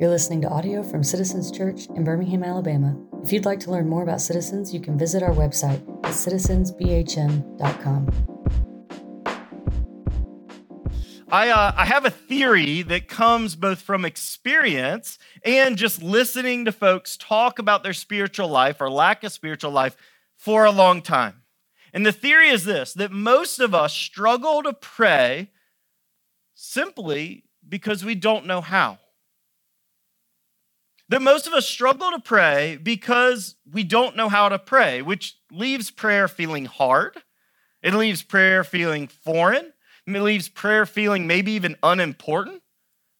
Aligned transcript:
You're 0.00 0.10
listening 0.10 0.40
to 0.42 0.48
audio 0.48 0.84
from 0.84 1.02
Citizens 1.02 1.50
Church 1.50 1.88
in 1.88 2.04
Birmingham, 2.04 2.44
Alabama. 2.44 2.96
If 3.24 3.32
you'd 3.32 3.44
like 3.44 3.58
to 3.60 3.72
learn 3.72 3.88
more 3.88 4.04
about 4.04 4.20
Citizens, 4.20 4.72
you 4.72 4.78
can 4.78 4.96
visit 4.96 5.24
our 5.24 5.32
website 5.32 5.80
at 6.04 6.12
citizensbhm.com. 6.12 8.08
I, 11.32 11.48
uh, 11.48 11.72
I 11.76 11.84
have 11.84 12.04
a 12.04 12.10
theory 12.10 12.82
that 12.82 13.08
comes 13.08 13.56
both 13.56 13.80
from 13.80 14.04
experience 14.04 15.18
and 15.44 15.76
just 15.76 16.00
listening 16.00 16.64
to 16.66 16.70
folks 16.70 17.16
talk 17.16 17.58
about 17.58 17.82
their 17.82 17.92
spiritual 17.92 18.46
life 18.46 18.80
or 18.80 18.88
lack 18.88 19.24
of 19.24 19.32
spiritual 19.32 19.72
life 19.72 19.96
for 20.36 20.64
a 20.64 20.70
long 20.70 21.02
time. 21.02 21.42
And 21.92 22.06
the 22.06 22.12
theory 22.12 22.50
is 22.50 22.64
this 22.64 22.92
that 22.92 23.10
most 23.10 23.58
of 23.58 23.74
us 23.74 23.94
struggle 23.94 24.62
to 24.62 24.72
pray 24.74 25.50
simply 26.54 27.46
because 27.68 28.04
we 28.04 28.14
don't 28.14 28.46
know 28.46 28.60
how. 28.60 29.00
That 31.08 31.22
most 31.22 31.46
of 31.46 31.54
us 31.54 31.66
struggle 31.66 32.10
to 32.10 32.20
pray 32.20 32.78
because 32.82 33.56
we 33.70 33.82
don't 33.82 34.16
know 34.16 34.28
how 34.28 34.48
to 34.48 34.58
pray, 34.58 35.00
which 35.00 35.38
leaves 35.50 35.90
prayer 35.90 36.28
feeling 36.28 36.66
hard. 36.66 37.22
It 37.82 37.94
leaves 37.94 38.22
prayer 38.22 38.62
feeling 38.62 39.08
foreign. 39.08 39.72
It 40.06 40.20
leaves 40.20 40.48
prayer 40.48 40.84
feeling 40.84 41.26
maybe 41.26 41.52
even 41.52 41.76
unimportant. 41.82 42.62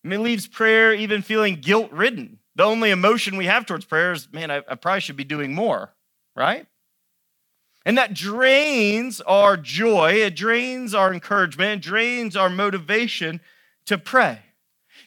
It 0.05 0.19
leaves 0.19 0.47
prayer 0.47 0.93
even 0.93 1.23
feeling 1.23 1.57
guilt 1.57 1.91
ridden. 1.93 2.39
The 2.57 2.65
only 2.65 2.91
emotion 2.91 3.37
we 3.37 3.47
have 3.47 3.67
towards 3.67 3.85
prayer 3.85 4.13
is, 4.13 4.31
man, 4.33 4.51
I, 4.51 4.63
I 4.69 4.75
probably 4.75 5.01
should 5.01 5.17
be 5.17 5.25
doing 5.25 5.55
more, 5.55 5.95
right? 6.35 6.67
And 7.85 7.97
that 7.97 8.15
drains 8.15 9.21
our 9.23 9.57
joy, 9.57 10.15
it 10.15 10.37
drains 10.37 10.95
our 10.95 11.13
encouragement, 11.13 11.85
it 11.85 11.89
drains 11.89 12.37
our 12.37 12.51
motivation 12.51 13.41
to 13.87 13.97
pray. 13.97 14.41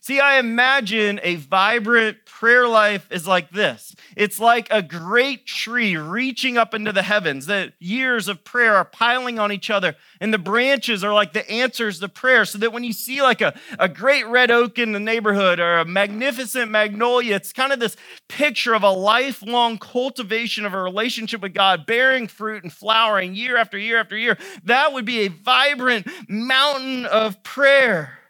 See, 0.04 0.20
I 0.20 0.40
imagine 0.40 1.20
a 1.22 1.36
vibrant 1.36 2.26
prayer 2.26 2.68
life 2.68 3.08
is 3.12 3.28
like 3.28 3.52
this 3.52 3.94
it's 4.18 4.40
like 4.40 4.68
a 4.72 4.82
great 4.82 5.46
tree 5.46 5.96
reaching 5.96 6.58
up 6.58 6.74
into 6.74 6.92
the 6.92 7.04
heavens. 7.04 7.46
The 7.46 7.72
years 7.78 8.28
of 8.28 8.44
prayer 8.44 8.76
are 8.76 8.84
piling 8.84 9.38
on 9.38 9.52
each 9.52 9.70
other, 9.70 9.96
and 10.20 10.34
the 10.34 10.40
branches 10.40 11.04
are 11.04 11.14
like 11.14 11.34
the 11.34 11.48
answers 11.50 12.00
to 12.00 12.10
prayer. 12.10 12.46
So 12.46 12.58
that 12.58 12.74
when 12.74 12.84
you 12.84 12.94
see 12.94 13.22
like 13.22 13.42
a, 13.42 13.54
a 13.78 13.88
great 13.88 14.26
red 14.26 14.50
oak 14.50 14.80
in 14.80 14.92
the 14.92 15.00
neighborhood 15.00 15.60
or 15.60 15.78
a 15.78 15.86
magnificent 15.86 16.72
magnolia, 16.72 17.36
it's 17.36 17.54
kind 17.54 17.72
of 17.72 17.80
this 17.80 17.96
picture 18.28 18.74
of 18.74 18.82
a 18.82 18.90
lifelong 18.90 19.78
cultivation 19.78 20.66
of 20.66 20.74
a 20.74 20.82
relationship 20.82 21.42
with 21.42 21.54
God, 21.54 21.86
bearing 21.86 22.28
fruit 22.28 22.64
and 22.64 22.74
flowering 22.74 23.36
year 23.36 23.56
after 23.56 23.78
year 23.78 24.00
after 24.00 24.18
year. 24.18 24.36
That 24.64 24.94
would 24.94 25.06
be 25.06 25.20
a 25.20 25.28
vibrant 25.28 26.08
mountain 26.28 27.06
of 27.06 27.44
prayer. 27.44 28.21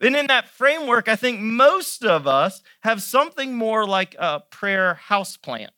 And 0.00 0.16
in 0.16 0.28
that 0.28 0.48
framework, 0.48 1.08
I 1.08 1.16
think 1.16 1.40
most 1.40 2.04
of 2.04 2.26
us 2.26 2.62
have 2.80 3.02
something 3.02 3.54
more 3.54 3.86
like 3.86 4.16
a 4.18 4.40
prayer 4.40 4.94
house 4.94 5.36
plant. 5.36 5.72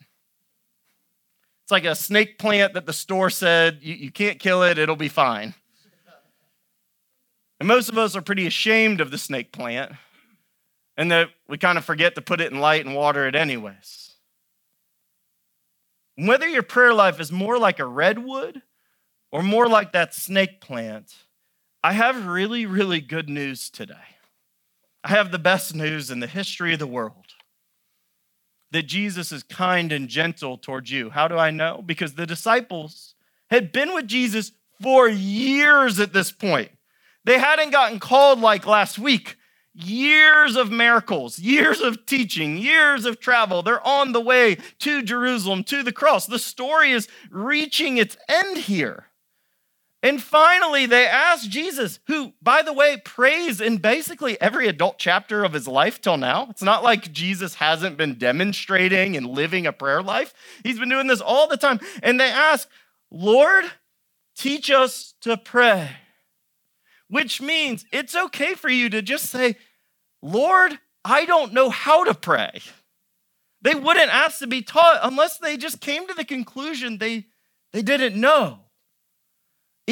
It's 1.65 1.73
like 1.73 1.85
a 1.85 1.95
snake 1.95 2.39
plant 2.39 2.75
that 2.75 2.87
the 2.87 2.93
store 2.93 3.31
said, 3.31 3.79
you, 3.83 3.95
you 3.95 4.11
can't 4.13 4.39
kill 4.39 4.63
it, 4.63 4.79
it'll 4.79 4.97
be 4.97 5.09
fine. 5.09 5.55
And 7.59 7.69
most 7.69 7.89
of 7.89 7.99
us 7.99 8.17
are 8.17 8.23
pretty 8.23 8.47
ashamed 8.47 9.01
of 9.01 9.11
the 9.11 9.19
snake 9.19 9.53
plant, 9.53 9.93
and 10.97 11.11
that 11.13 11.29
we 11.49 11.59
kind 11.59 11.79
of 11.79 11.85
forget 11.85 12.17
to 12.17 12.23
put 12.23 12.41
it 12.41 12.53
in 12.53 12.61
light 12.61 12.85
and 12.85 12.95
water 12.95 13.27
it 13.27 13.37
anyways. 13.37 14.15
Whether 16.17 16.49
your 16.49 16.65
prayer 16.65 16.93
life 16.93 17.21
is 17.21 17.33
more 17.33 17.59
like 17.59 17.79
a 17.79 17.87
redwood 17.87 18.63
or 19.31 19.43
more 19.43 19.69
like 19.69 19.93
that 19.93 20.13
snake 20.13 20.61
plant, 20.61 21.15
I 21.85 21.93
have 21.93 22.27
really, 22.27 22.67
really 22.67 23.01
good 23.01 23.29
news 23.29 23.71
today. 23.71 23.95
I 25.05 25.09
have 25.09 25.33
the 25.33 25.39
best 25.39 25.75
news 25.75 26.11
in 26.11 26.21
the 26.21 26.27
history 26.27 26.73
of 26.73 26.79
the 26.79 26.87
world 26.87 27.35
that 28.71 28.85
Jesus 28.85 29.33
is 29.33 29.43
kind 29.43 29.93
and 29.93 30.09
gentle 30.09 30.57
towards 30.57 30.91
you. 30.91 31.11
How 31.11 31.29
do 31.29 31.37
I 31.37 31.51
know? 31.51 31.83
Because 31.85 32.15
the 32.15 32.27
disciples 32.27 33.15
had 33.51 33.71
been 33.71 33.95
with 33.95 34.07
Jesus 34.07 34.53
for 34.81 35.09
years 35.09 36.01
at 36.01 36.13
this 36.13 36.33
point. 36.33 36.71
They 37.25 37.39
hadn't 37.39 37.71
gotten 37.71 38.01
called 38.01 38.41
like 38.41 38.67
last 38.67 38.99
week. 38.99 39.37
Years 39.75 40.57
of 40.57 40.71
miracles, 40.71 41.39
years 41.39 41.81
of 41.81 42.05
teaching, 42.05 42.59
years 42.59 43.07
of 43.07 43.21
travel. 43.21 43.63
They're 43.63 43.87
on 43.87 44.13
the 44.13 44.21
way 44.21 44.59
to 44.81 45.03
Jerusalem, 45.03 45.65
to 45.65 45.83
the 45.83 45.93
cross. 45.93 46.27
The 46.27 46.39
story 46.39 46.91
is 46.93 47.09
reaching 47.31 47.97
its 47.97 48.17
end 48.29 48.59
here. 48.59 49.07
And 50.03 50.21
finally, 50.21 50.87
they 50.87 51.07
asked 51.07 51.49
Jesus, 51.49 52.01
who, 52.09 52.33
by 52.43 52.63
the 52.63 52.73
way, 52.73 52.97
prays 53.05 53.61
in 53.61 53.77
basically 53.77 54.41
every 54.41 54.67
adult 54.67 54.99
chapter 54.99 55.45
of 55.45 55.53
his 55.53 55.69
life 55.69 56.01
till 56.01 56.17
now. 56.17 56.49
It's 56.51 56.63
not 56.63 56.83
like 56.83 57.13
Jesus 57.13 57.55
hasn't 57.55 57.97
been 57.97 58.19
demonstrating 58.19 59.17
and 59.17 59.29
living 59.29 59.65
a 59.65 59.73
prayer 59.73 60.03
life. 60.03 60.35
He's 60.65 60.79
been 60.79 60.89
doing 60.89 61.07
this 61.07 61.21
all 61.21 61.47
the 61.47 61.57
time. 61.57 61.79
And 62.03 62.19
they 62.19 62.31
ask, 62.31 62.69
Lord, 63.13 63.65
teach 64.37 64.73
us 64.73 65.15
to 65.21 65.37
pray, 65.37 65.91
which 67.09 67.41
means 67.41 67.85
it's 67.93 68.17
okay 68.17 68.55
for 68.55 68.71
you 68.71 68.91
to 68.91 69.03
just 69.03 69.27
say, 69.27 69.57
Lord, 70.21 70.79
I 71.05 71.27
don't 71.27 71.53
know 71.53 71.71
how 71.71 72.03
to 72.05 72.15
pray. 72.15 72.61
They 73.61 73.77
wouldn't 73.77 74.11
ask 74.11 74.41
to 74.41 74.49
be 74.49 74.63
taught 74.63 74.99
unless 75.05 75.39
they 75.39 75.57
just 75.57 75.81
came 75.81 76.09
to 76.09 76.15
the 76.15 76.25
conclusion 76.25 76.99
they, 76.99 77.27
they 77.73 77.83
didn't 77.83 78.21
know. 78.21 78.59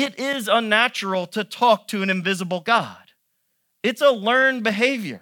It 0.00 0.18
is 0.18 0.48
unnatural 0.48 1.26
to 1.26 1.44
talk 1.44 1.86
to 1.88 2.02
an 2.02 2.08
invisible 2.08 2.60
God. 2.60 3.12
It's 3.82 4.00
a 4.00 4.08
learned 4.08 4.64
behavior. 4.64 5.20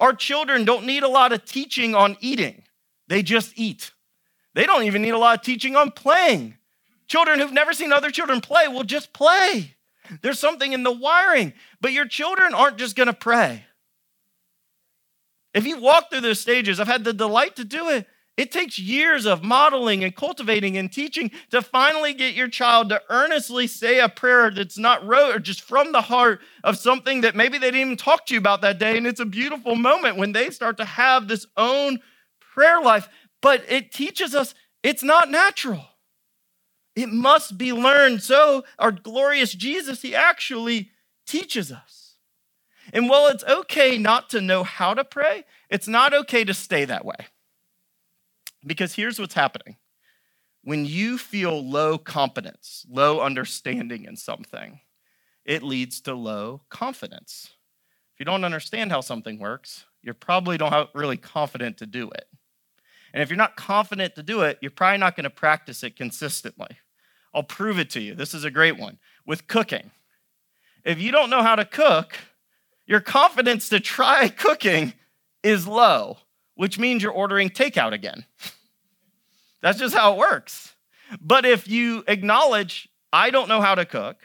Our 0.00 0.14
children 0.14 0.64
don't 0.64 0.84
need 0.84 1.04
a 1.04 1.08
lot 1.08 1.32
of 1.32 1.44
teaching 1.44 1.94
on 1.94 2.16
eating, 2.20 2.64
they 3.06 3.22
just 3.22 3.52
eat. 3.54 3.92
They 4.52 4.66
don't 4.66 4.82
even 4.82 5.02
need 5.02 5.10
a 5.10 5.18
lot 5.18 5.38
of 5.38 5.44
teaching 5.44 5.76
on 5.76 5.92
playing. 5.92 6.56
Children 7.06 7.38
who've 7.38 7.52
never 7.52 7.72
seen 7.72 7.92
other 7.92 8.10
children 8.10 8.40
play 8.40 8.66
will 8.66 8.82
just 8.82 9.12
play. 9.12 9.76
There's 10.22 10.40
something 10.40 10.72
in 10.72 10.82
the 10.82 10.90
wiring, 10.90 11.52
but 11.80 11.92
your 11.92 12.08
children 12.08 12.52
aren't 12.52 12.78
just 12.78 12.96
gonna 12.96 13.12
pray. 13.12 13.64
If 15.54 15.68
you 15.68 15.78
walk 15.78 16.10
through 16.10 16.22
those 16.22 16.40
stages, 16.40 16.80
I've 16.80 16.88
had 16.88 17.04
the 17.04 17.12
delight 17.12 17.54
to 17.56 17.64
do 17.64 17.88
it. 17.90 18.08
It 18.40 18.50
takes 18.50 18.78
years 18.78 19.26
of 19.26 19.44
modeling 19.44 20.02
and 20.02 20.16
cultivating 20.16 20.78
and 20.78 20.90
teaching 20.90 21.30
to 21.50 21.60
finally 21.60 22.14
get 22.14 22.32
your 22.32 22.48
child 22.48 22.88
to 22.88 23.02
earnestly 23.10 23.66
say 23.66 24.00
a 24.00 24.08
prayer 24.08 24.50
that's 24.50 24.78
not 24.78 25.06
rote 25.06 25.36
or 25.36 25.38
just 25.38 25.60
from 25.60 25.92
the 25.92 26.00
heart 26.00 26.40
of 26.64 26.78
something 26.78 27.20
that 27.20 27.36
maybe 27.36 27.58
they 27.58 27.66
didn't 27.66 27.80
even 27.82 27.96
talk 27.98 28.24
to 28.24 28.32
you 28.32 28.40
about 28.40 28.62
that 28.62 28.78
day. 28.78 28.96
And 28.96 29.06
it's 29.06 29.20
a 29.20 29.26
beautiful 29.26 29.76
moment 29.76 30.16
when 30.16 30.32
they 30.32 30.48
start 30.48 30.78
to 30.78 30.86
have 30.86 31.28
this 31.28 31.44
own 31.58 32.00
prayer 32.40 32.80
life. 32.80 33.10
But 33.42 33.62
it 33.68 33.92
teaches 33.92 34.34
us 34.34 34.54
it's 34.82 35.02
not 35.02 35.30
natural, 35.30 35.84
it 36.96 37.10
must 37.10 37.58
be 37.58 37.74
learned. 37.74 38.22
So, 38.22 38.64
our 38.78 38.90
glorious 38.90 39.52
Jesus, 39.52 40.00
he 40.00 40.14
actually 40.14 40.92
teaches 41.26 41.70
us. 41.70 42.14
And 42.94 43.06
while 43.06 43.26
it's 43.26 43.44
okay 43.44 43.98
not 43.98 44.30
to 44.30 44.40
know 44.40 44.62
how 44.62 44.94
to 44.94 45.04
pray, 45.04 45.44
it's 45.68 45.86
not 45.86 46.14
okay 46.14 46.42
to 46.44 46.54
stay 46.54 46.86
that 46.86 47.04
way. 47.04 47.26
Because 48.66 48.94
here's 48.94 49.18
what's 49.18 49.34
happening 49.34 49.76
when 50.62 50.84
you 50.84 51.16
feel 51.16 51.66
low 51.66 51.96
competence, 51.96 52.84
low 52.88 53.20
understanding 53.20 54.04
in 54.04 54.16
something, 54.16 54.80
it 55.44 55.62
leads 55.62 56.00
to 56.02 56.14
low 56.14 56.62
confidence. 56.68 57.54
If 58.12 58.20
you 58.20 58.26
don't 58.26 58.44
understand 58.44 58.92
how 58.92 59.00
something 59.00 59.38
works, 59.38 59.86
you're 60.02 60.14
probably 60.14 60.58
not 60.58 60.94
really 60.94 61.16
confident 61.16 61.78
to 61.78 61.86
do 61.86 62.10
it. 62.10 62.26
And 63.12 63.22
if 63.22 63.30
you're 63.30 63.36
not 63.36 63.56
confident 63.56 64.14
to 64.16 64.22
do 64.22 64.42
it, 64.42 64.58
you're 64.60 64.70
probably 64.70 64.98
not 64.98 65.16
going 65.16 65.24
to 65.24 65.30
practice 65.30 65.82
it 65.82 65.96
consistently. 65.96 66.78
I'll 67.34 67.42
prove 67.42 67.78
it 67.78 67.90
to 67.90 68.00
you. 68.00 68.14
This 68.14 68.34
is 68.34 68.44
a 68.44 68.50
great 68.50 68.78
one 68.78 68.98
with 69.26 69.46
cooking. 69.46 69.90
If 70.84 71.00
you 71.00 71.10
don't 71.10 71.30
know 71.30 71.42
how 71.42 71.56
to 71.56 71.64
cook, 71.64 72.18
your 72.86 73.00
confidence 73.00 73.68
to 73.70 73.80
try 73.80 74.28
cooking 74.36 74.92
is 75.42 75.66
low 75.66 76.18
which 76.60 76.78
means 76.78 77.02
you're 77.02 77.10
ordering 77.10 77.48
takeout 77.48 77.94
again. 77.94 78.22
That's 79.62 79.78
just 79.78 79.94
how 79.94 80.12
it 80.12 80.18
works. 80.18 80.74
But 81.18 81.46
if 81.46 81.66
you 81.66 82.04
acknowledge, 82.06 82.86
I 83.10 83.30
don't 83.30 83.48
know 83.48 83.62
how 83.62 83.74
to 83.74 83.86
cook, 83.86 84.18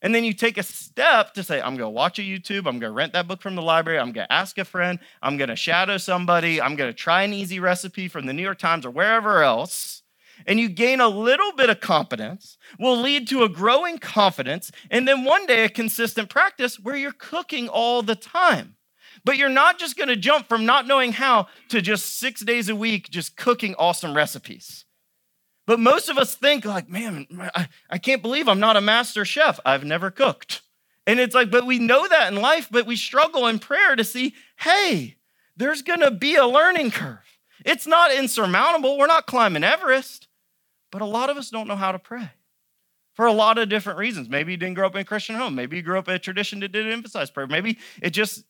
and 0.00 0.14
then 0.14 0.22
you 0.22 0.34
take 0.34 0.56
a 0.56 0.62
step 0.62 1.34
to 1.34 1.42
say, 1.42 1.60
I'm 1.60 1.76
gonna 1.76 1.90
watch 1.90 2.20
a 2.20 2.22
YouTube, 2.22 2.68
I'm 2.68 2.78
gonna 2.78 2.92
rent 2.92 3.12
that 3.14 3.26
book 3.26 3.42
from 3.42 3.56
the 3.56 3.62
library, 3.62 3.98
I'm 3.98 4.12
gonna 4.12 4.28
ask 4.30 4.56
a 4.56 4.64
friend, 4.64 5.00
I'm 5.20 5.36
gonna 5.36 5.56
shadow 5.56 5.96
somebody, 5.96 6.62
I'm 6.62 6.76
gonna 6.76 6.92
try 6.92 7.24
an 7.24 7.34
easy 7.34 7.58
recipe 7.58 8.06
from 8.06 8.26
the 8.26 8.32
New 8.32 8.44
York 8.44 8.60
Times 8.60 8.86
or 8.86 8.92
wherever 8.92 9.42
else, 9.42 10.04
and 10.46 10.60
you 10.60 10.68
gain 10.68 11.00
a 11.00 11.08
little 11.08 11.50
bit 11.54 11.70
of 11.70 11.80
competence, 11.80 12.56
will 12.78 13.00
lead 13.00 13.26
to 13.30 13.42
a 13.42 13.48
growing 13.48 13.98
confidence, 13.98 14.70
and 14.92 15.08
then 15.08 15.24
one 15.24 15.44
day 15.46 15.64
a 15.64 15.68
consistent 15.68 16.30
practice 16.30 16.78
where 16.78 16.94
you're 16.94 17.10
cooking 17.10 17.68
all 17.68 18.00
the 18.00 18.14
time. 18.14 18.76
But 19.24 19.38
you're 19.38 19.48
not 19.48 19.78
just 19.78 19.96
gonna 19.96 20.16
jump 20.16 20.48
from 20.48 20.66
not 20.66 20.86
knowing 20.86 21.12
how 21.12 21.48
to 21.68 21.80
just 21.80 22.18
six 22.18 22.42
days 22.42 22.68
a 22.68 22.76
week 22.76 23.10
just 23.10 23.36
cooking 23.36 23.74
awesome 23.76 24.14
recipes. 24.14 24.84
But 25.66 25.80
most 25.80 26.10
of 26.10 26.18
us 26.18 26.34
think, 26.34 26.64
like, 26.66 26.90
man, 26.90 27.26
I, 27.54 27.68
I 27.88 27.98
can't 27.98 28.20
believe 28.20 28.48
I'm 28.48 28.60
not 28.60 28.76
a 28.76 28.82
master 28.82 29.24
chef. 29.24 29.58
I've 29.64 29.84
never 29.84 30.10
cooked. 30.10 30.60
And 31.06 31.18
it's 31.18 31.34
like, 31.34 31.50
but 31.50 31.66
we 31.66 31.78
know 31.78 32.06
that 32.06 32.32
in 32.32 32.40
life, 32.40 32.68
but 32.70 32.86
we 32.86 32.96
struggle 32.96 33.46
in 33.46 33.58
prayer 33.58 33.96
to 33.96 34.04
see, 34.04 34.34
hey, 34.58 35.16
there's 35.56 35.82
gonna 35.82 36.10
be 36.10 36.36
a 36.36 36.46
learning 36.46 36.90
curve. 36.90 37.18
It's 37.64 37.86
not 37.86 38.14
insurmountable. 38.14 38.98
We're 38.98 39.06
not 39.06 39.26
climbing 39.26 39.64
Everest, 39.64 40.28
but 40.92 41.00
a 41.00 41.06
lot 41.06 41.30
of 41.30 41.36
us 41.38 41.50
don't 41.50 41.68
know 41.68 41.76
how 41.76 41.92
to 41.92 41.98
pray 41.98 42.30
for 43.14 43.26
a 43.26 43.32
lot 43.32 43.58
of 43.58 43.68
different 43.68 43.98
reasons. 43.98 44.28
Maybe 44.28 44.52
you 44.52 44.58
didn't 44.58 44.74
grow 44.74 44.86
up 44.86 44.94
in 44.94 45.00
a 45.00 45.04
Christian 45.04 45.36
home. 45.36 45.54
Maybe 45.54 45.76
you 45.76 45.82
grew 45.82 45.98
up 45.98 46.08
in 46.08 46.14
a 46.14 46.18
tradition 46.18 46.60
that 46.60 46.72
didn't 46.72 46.92
emphasize 46.92 47.30
prayer. 47.30 47.46
Maybe 47.46 47.78
it 48.02 48.10
just 48.10 48.44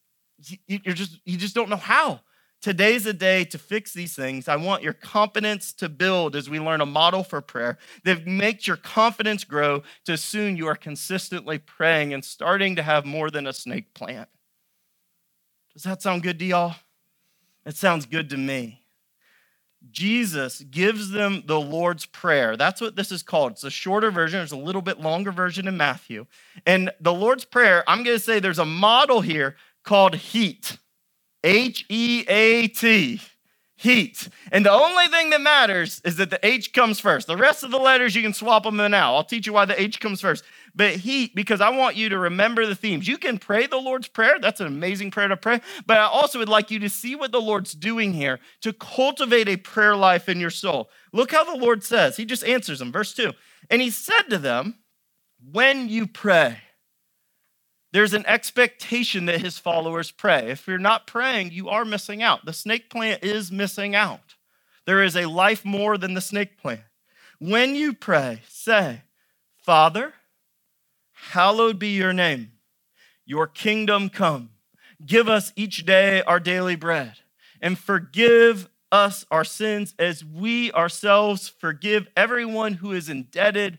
you're 0.66 0.94
just 0.94 1.20
you 1.24 1.36
just 1.36 1.54
don't 1.54 1.70
know 1.70 1.76
how. 1.76 2.20
Today's 2.64 3.04
a 3.04 3.12
day 3.12 3.44
to 3.44 3.58
fix 3.58 3.92
these 3.92 4.16
things. 4.16 4.48
I 4.48 4.56
want 4.56 4.82
your 4.82 4.94
confidence 4.94 5.70
to 5.74 5.88
build 5.90 6.34
as 6.34 6.48
we 6.48 6.58
learn 6.58 6.80
a 6.80 6.86
model 6.86 7.22
for 7.22 7.42
prayer 7.42 7.76
that 8.04 8.26
makes 8.26 8.66
your 8.66 8.78
confidence 8.78 9.44
grow 9.44 9.82
to 10.06 10.16
soon 10.16 10.56
you 10.56 10.66
are 10.66 10.74
consistently 10.74 11.58
praying 11.58 12.14
and 12.14 12.24
starting 12.24 12.74
to 12.76 12.82
have 12.82 13.04
more 13.04 13.30
than 13.30 13.46
a 13.46 13.52
snake 13.52 13.92
plant. 13.92 14.30
Does 15.74 15.82
that 15.82 16.00
sound 16.00 16.22
good 16.22 16.38
to 16.38 16.44
y'all? 16.46 16.76
It 17.66 17.76
sounds 17.76 18.06
good 18.06 18.30
to 18.30 18.38
me. 18.38 18.80
Jesus 19.90 20.60
gives 20.60 21.10
them 21.10 21.42
the 21.46 21.60
Lord's 21.60 22.06
Prayer. 22.06 22.56
That's 22.56 22.80
what 22.80 22.96
this 22.96 23.12
is 23.12 23.22
called. 23.22 23.52
It's 23.52 23.64
a 23.64 23.70
shorter 23.70 24.10
version, 24.10 24.38
there's 24.38 24.52
a 24.52 24.56
little 24.56 24.80
bit 24.80 25.00
longer 25.00 25.32
version 25.32 25.68
in 25.68 25.76
Matthew. 25.76 26.26
And 26.64 26.90
the 27.00 27.12
Lord's 27.12 27.44
Prayer, 27.44 27.84
I'm 27.86 28.04
going 28.04 28.16
to 28.16 28.22
say 28.22 28.40
there's 28.40 28.58
a 28.58 28.64
model 28.64 29.20
here 29.20 29.56
called 29.84 30.16
heat. 30.16 30.78
H 31.44 31.84
E 31.88 32.24
A 32.26 32.68
T. 32.68 33.20
Heat. 33.76 34.28
And 34.50 34.64
the 34.64 34.70
only 34.70 35.08
thing 35.08 35.30
that 35.30 35.40
matters 35.40 36.00
is 36.04 36.16
that 36.16 36.30
the 36.30 36.44
H 36.46 36.72
comes 36.72 37.00
first. 37.00 37.26
The 37.26 37.36
rest 37.36 37.64
of 37.64 37.70
the 37.70 37.78
letters, 37.78 38.14
you 38.14 38.22
can 38.22 38.32
swap 38.32 38.62
them 38.62 38.80
in 38.80 38.92
now. 38.92 39.14
I'll 39.14 39.24
teach 39.24 39.46
you 39.46 39.52
why 39.52 39.64
the 39.66 39.78
H 39.78 40.00
comes 40.00 40.20
first. 40.20 40.42
But 40.74 40.94
heat, 40.96 41.34
because 41.34 41.60
I 41.60 41.68
want 41.70 41.96
you 41.96 42.08
to 42.08 42.18
remember 42.18 42.64
the 42.66 42.76
themes. 42.76 43.06
You 43.06 43.18
can 43.18 43.36
pray 43.36 43.66
the 43.66 43.76
Lord's 43.76 44.08
Prayer. 44.08 44.38
That's 44.40 44.60
an 44.60 44.68
amazing 44.68 45.10
prayer 45.10 45.28
to 45.28 45.36
pray. 45.36 45.60
But 45.86 45.98
I 45.98 46.04
also 46.04 46.38
would 46.38 46.48
like 46.48 46.70
you 46.70 46.78
to 46.78 46.88
see 46.88 47.14
what 47.14 47.32
the 47.32 47.40
Lord's 47.40 47.74
doing 47.74 48.14
here 48.14 48.38
to 48.62 48.72
cultivate 48.72 49.48
a 49.48 49.56
prayer 49.56 49.96
life 49.96 50.28
in 50.28 50.40
your 50.40 50.50
soul. 50.50 50.88
Look 51.12 51.32
how 51.32 51.44
the 51.44 51.60
Lord 51.60 51.84
says. 51.84 52.16
He 52.16 52.24
just 52.24 52.44
answers 52.44 52.78
them. 52.78 52.90
Verse 52.90 53.12
2. 53.12 53.32
And 53.70 53.82
he 53.82 53.90
said 53.90 54.22
to 54.30 54.38
them, 54.38 54.78
When 55.52 55.88
you 55.88 56.06
pray, 56.06 56.58
there's 57.94 58.12
an 58.12 58.26
expectation 58.26 59.26
that 59.26 59.40
his 59.40 59.56
followers 59.56 60.10
pray. 60.10 60.50
If 60.50 60.66
you're 60.66 60.78
not 60.78 61.06
praying, 61.06 61.52
you 61.52 61.68
are 61.68 61.84
missing 61.84 62.24
out. 62.24 62.44
The 62.44 62.52
snake 62.52 62.90
plant 62.90 63.22
is 63.22 63.52
missing 63.52 63.94
out. 63.94 64.34
There 64.84 65.04
is 65.04 65.16
a 65.16 65.26
life 65.26 65.64
more 65.64 65.96
than 65.96 66.14
the 66.14 66.20
snake 66.20 66.60
plant. 66.60 66.80
When 67.38 67.76
you 67.76 67.92
pray, 67.94 68.40
say, 68.48 69.02
Father, 69.58 70.12
hallowed 71.12 71.78
be 71.78 71.90
your 71.90 72.12
name. 72.12 72.50
Your 73.24 73.46
kingdom 73.46 74.08
come. 74.08 74.50
Give 75.06 75.28
us 75.28 75.52
each 75.54 75.86
day 75.86 76.20
our 76.22 76.40
daily 76.40 76.74
bread 76.74 77.12
and 77.60 77.78
forgive 77.78 78.68
us 78.90 79.24
our 79.30 79.44
sins 79.44 79.94
as 80.00 80.24
we 80.24 80.72
ourselves 80.72 81.48
forgive 81.48 82.08
everyone 82.16 82.74
who 82.74 82.90
is 82.90 83.08
indebted 83.08 83.78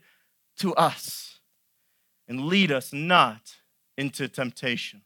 to 0.60 0.74
us. 0.76 1.40
And 2.30 2.46
lead 2.46 2.72
us 2.72 2.94
not 2.94 3.56
into 3.98 4.28
temptation. 4.28 5.02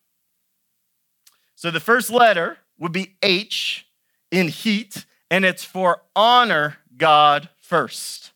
So 1.56 1.72
the 1.72 1.80
first 1.80 2.10
letter 2.10 2.58
would 2.78 2.92
be 2.92 3.16
H 3.22 3.86
in 4.32 4.48
heat, 4.48 5.06
and 5.30 5.44
it's 5.44 5.64
for 5.64 6.02
honor 6.16 6.78
God 6.96 7.50
first. 7.58 8.32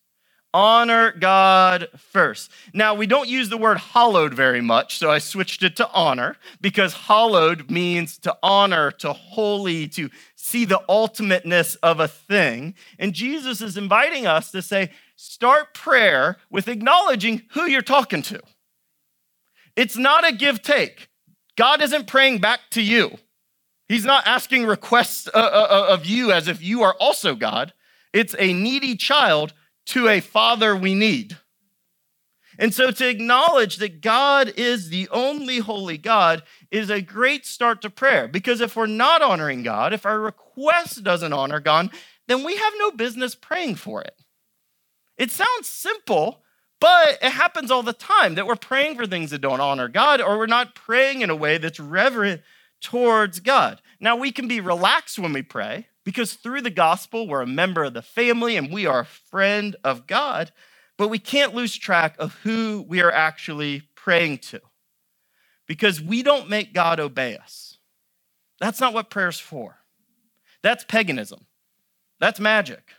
Honor 0.53 1.11
God 1.11 1.88
first. 1.97 2.51
Now, 2.75 2.94
we 2.94 3.07
don't 3.07 3.27
use 3.27 3.50
the 3.50 3.57
word 3.57 3.79
hallowed 3.79 4.35
very 4.35 4.61
much, 4.61 5.00
so 5.00 5.09
I 5.09 5.17
switched 5.17 5.63
it 5.63 5.75
to 5.77 5.89
honor 5.91 6.38
because 6.61 6.94
hallowed 6.94 7.71
means 7.71 8.19
to 8.19 8.38
honor, 8.44 8.91
to 8.91 9.13
holy, 9.13 9.88
to 9.89 10.11
see 10.35 10.65
the 10.65 10.83
ultimateness 10.88 11.73
of 11.75 11.99
a 11.99 12.07
thing. 12.07 12.75
And 12.99 13.13
Jesus 13.13 13.61
is 13.61 13.77
inviting 13.77 14.27
us 14.27 14.51
to 14.51 14.61
say, 14.61 14.91
start 15.15 15.73
prayer 15.73 16.38
with 16.51 16.67
acknowledging 16.67 17.44
who 17.53 17.65
you're 17.65 17.81
talking 17.81 18.21
to. 18.23 18.39
It's 19.75 19.97
not 19.97 20.27
a 20.27 20.35
give 20.35 20.61
take. 20.61 21.09
God 21.57 21.81
isn't 21.81 22.07
praying 22.07 22.39
back 22.39 22.59
to 22.71 22.81
you. 22.81 23.17
He's 23.87 24.05
not 24.05 24.25
asking 24.25 24.65
requests 24.65 25.27
uh, 25.27 25.37
uh, 25.37 25.67
uh, 25.69 25.93
of 25.93 26.05
you 26.05 26.31
as 26.31 26.47
if 26.47 26.63
you 26.63 26.81
are 26.83 26.95
also 26.99 27.35
God. 27.35 27.73
It's 28.11 28.35
a 28.39 28.53
needy 28.53 28.95
child 28.95 29.53
to 29.87 30.07
a 30.07 30.19
father 30.19 30.75
we 30.75 30.95
need. 30.95 31.37
And 32.59 32.73
so 32.73 32.91
to 32.91 33.09
acknowledge 33.09 33.77
that 33.77 34.01
God 34.01 34.53
is 34.55 34.89
the 34.89 35.09
only 35.09 35.57
holy 35.57 35.97
God 35.97 36.43
is 36.71 36.89
a 36.89 37.01
great 37.01 37.45
start 37.45 37.81
to 37.81 37.89
prayer. 37.89 38.27
Because 38.27 38.61
if 38.61 38.75
we're 38.75 38.85
not 38.85 39.21
honoring 39.21 39.63
God, 39.63 39.93
if 39.93 40.05
our 40.05 40.19
request 40.19 41.03
doesn't 41.03 41.33
honor 41.33 41.59
God, 41.59 41.89
then 42.27 42.43
we 42.43 42.55
have 42.55 42.73
no 42.77 42.91
business 42.91 43.35
praying 43.35 43.75
for 43.75 44.01
it. 44.01 44.15
It 45.17 45.31
sounds 45.31 45.67
simple, 45.67 46.43
but 46.83 47.18
it 47.21 47.31
happens 47.31 47.71
all 47.71 47.81
the 47.81 47.94
time 47.94 48.35
that 48.35 48.45
we're 48.45 48.57
praying 48.57 48.97
for 48.97 49.07
things 49.07 49.31
that 49.31 49.39
don't 49.39 49.62
honor 49.62 49.88
God 49.88 50.19
or 50.19 50.38
we're 50.38 50.47
not 50.47 50.75
praying 50.75 51.21
in 51.21 51.30
a 51.30 51.35
way 51.35 51.57
that's 51.57 51.80
reverent 51.80 52.41
towards 52.81 53.39
God. 53.39 53.81
Now, 54.01 54.18
we 54.18 54.33
can 54.33 54.50
be 54.50 54.59
relaxed 54.59 55.18
when 55.18 55.31
we 55.31 55.44
pray 55.44 55.88
because 56.03 56.33
through 56.33 56.59
the 56.59 56.69
gospel, 56.69 57.25
we're 57.25 57.39
a 57.39 57.47
member 57.47 57.85
of 57.85 57.94
the 57.94 58.01
family 58.01 58.57
and 58.57 58.69
we 58.69 58.85
are 58.85 59.00
a 59.00 59.06
friend 59.06 59.77
of 59.85 60.07
God, 60.07 60.51
but 60.97 61.07
we 61.07 61.19
can't 61.19 61.56
lose 61.56 61.74
track 61.74 62.18
of 62.19 62.33
who 62.44 62.83
we 62.85 63.00
are 63.00 63.13
actually 63.13 63.83
praying 63.95 64.39
to 64.39 64.59
because 65.65 66.01
we 66.01 66.21
don't 66.21 66.50
make 66.50 66.74
God 66.74 67.00
obey 67.00 67.38
us. 67.38 67.77
That's 68.59 68.81
not 68.81 68.94
what 68.94 69.09
prayer's 69.09 69.39
for. 69.39 69.77
That's 70.62 70.83
paganism. 70.83 71.45
That's 72.19 72.41
magic 72.41 72.91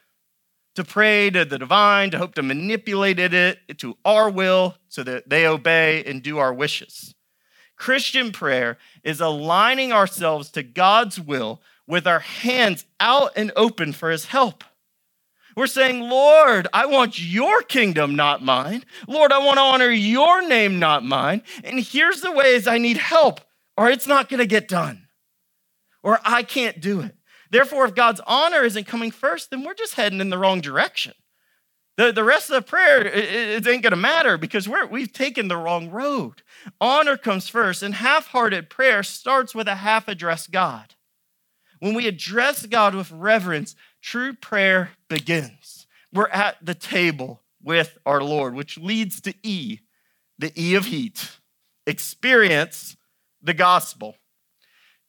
to 0.75 0.85
pray 0.85 1.31
to 1.31 1.45
the 1.45 1.59
divine, 1.59 2.11
to 2.11 2.19
hope 2.19 2.35
to 2.35 2.43
manipulate 2.43 3.19
it 3.19 3.79
to 3.79 3.97
our 4.05 4.29
will 4.29 4.77
so 4.89 5.03
that 5.03 5.29
they 5.29 5.47
obey 5.47 6.05
and 6.05 6.23
do 6.23 6.39
our 6.39 6.53
wishes. 6.53 7.15
Christian 7.77 8.33
prayer 8.33 8.79
is 9.03 9.21
aligning 9.21 9.93
ourselves 9.93 10.51
to 10.53 10.63
God's 10.63 11.21
will 11.21 11.61
with 11.87 12.07
our 12.07 12.21
hands 12.21 12.85
out 13.01 13.33
and 13.37 13.53
open 13.57 13.93
for 13.93 14.11
his 14.11 14.27
help. 14.27 14.65
We're 15.57 15.67
saying, 15.67 16.01
Lord, 16.01 16.67
I 16.73 16.87
want 16.87 17.21
your 17.21 17.63
kingdom, 17.63 18.17
not 18.17 18.43
mine. 18.43 18.85
Lord, 19.07 19.33
I 19.33 19.39
want 19.39 19.59
to 19.59 19.63
honor 19.63 19.91
your 19.91 20.47
name, 20.47 20.81
not 20.81 21.05
mine. 21.05 21.43
And 21.63 21.79
here's 21.79 22.23
the 22.23 22.33
ways 22.33 22.67
I 22.67 22.79
need 22.79 22.97
help, 22.97 23.41
or 23.77 23.89
it's 23.89 24.09
not 24.09 24.29
going 24.29 24.41
to 24.41 24.47
get 24.47 24.67
done, 24.67 25.07
or 26.03 26.19
I 26.25 26.43
can't 26.43 26.81
do 26.81 27.01
it. 27.01 27.15
Therefore, 27.55 27.85
if 27.85 27.95
God's 27.95 28.21
honor 28.27 28.65
isn't 28.65 28.89
coming 28.89 29.13
first, 29.13 29.51
then 29.53 29.63
we're 29.63 29.75
just 29.75 29.95
heading 29.95 30.21
in 30.21 30.29
the 30.29 30.39
wrong 30.39 30.61
direction. 30.61 31.13
The, 31.97 32.11
the 32.11 32.25
rest 32.25 32.51
of 32.51 32.57
the 32.57 32.69
prayer, 32.69 33.07
it, 33.07 33.15
it 33.65 33.67
ain't 33.69 33.85
gonna 33.85 33.95
matter 33.95 34.37
because 34.37 34.69
we're, 34.69 34.87
we've 34.87 35.13
taken 35.13 35.47
the 35.47 35.57
wrong 35.57 35.89
road. 35.89 36.43
Honor 36.81 37.17
comes 37.17 37.49
first, 37.49 37.81
and 37.81 37.95
half 37.95 38.27
hearted 38.27 38.71
prayer 38.71 39.05
starts 39.05 39.55
with 39.55 39.69
a 39.69 39.77
half 39.77 40.09
addressed 40.09 40.51
God. 40.51 40.97
When 41.79 41.95
we 41.95 42.09
address 42.09 42.67
God 42.67 42.93
with 42.97 43.13
reverence, 43.13 43.77
true 44.03 44.33
prayer 44.33 44.91
begins. 45.09 45.87
We're 46.13 46.31
at 46.31 46.57
the 46.61 46.75
table 46.75 47.41
with 47.63 47.99
our 48.05 48.21
Lord, 48.21 48.57
which 48.57 48.79
leads 48.79 49.21
to 49.21 49.35
E, 49.45 49.79
the 50.41 50.53
E 50.61 50.75
of 50.75 50.87
heat. 50.87 51.39
Experience 51.87 52.97
the 53.41 53.55
gospel. 53.55 54.17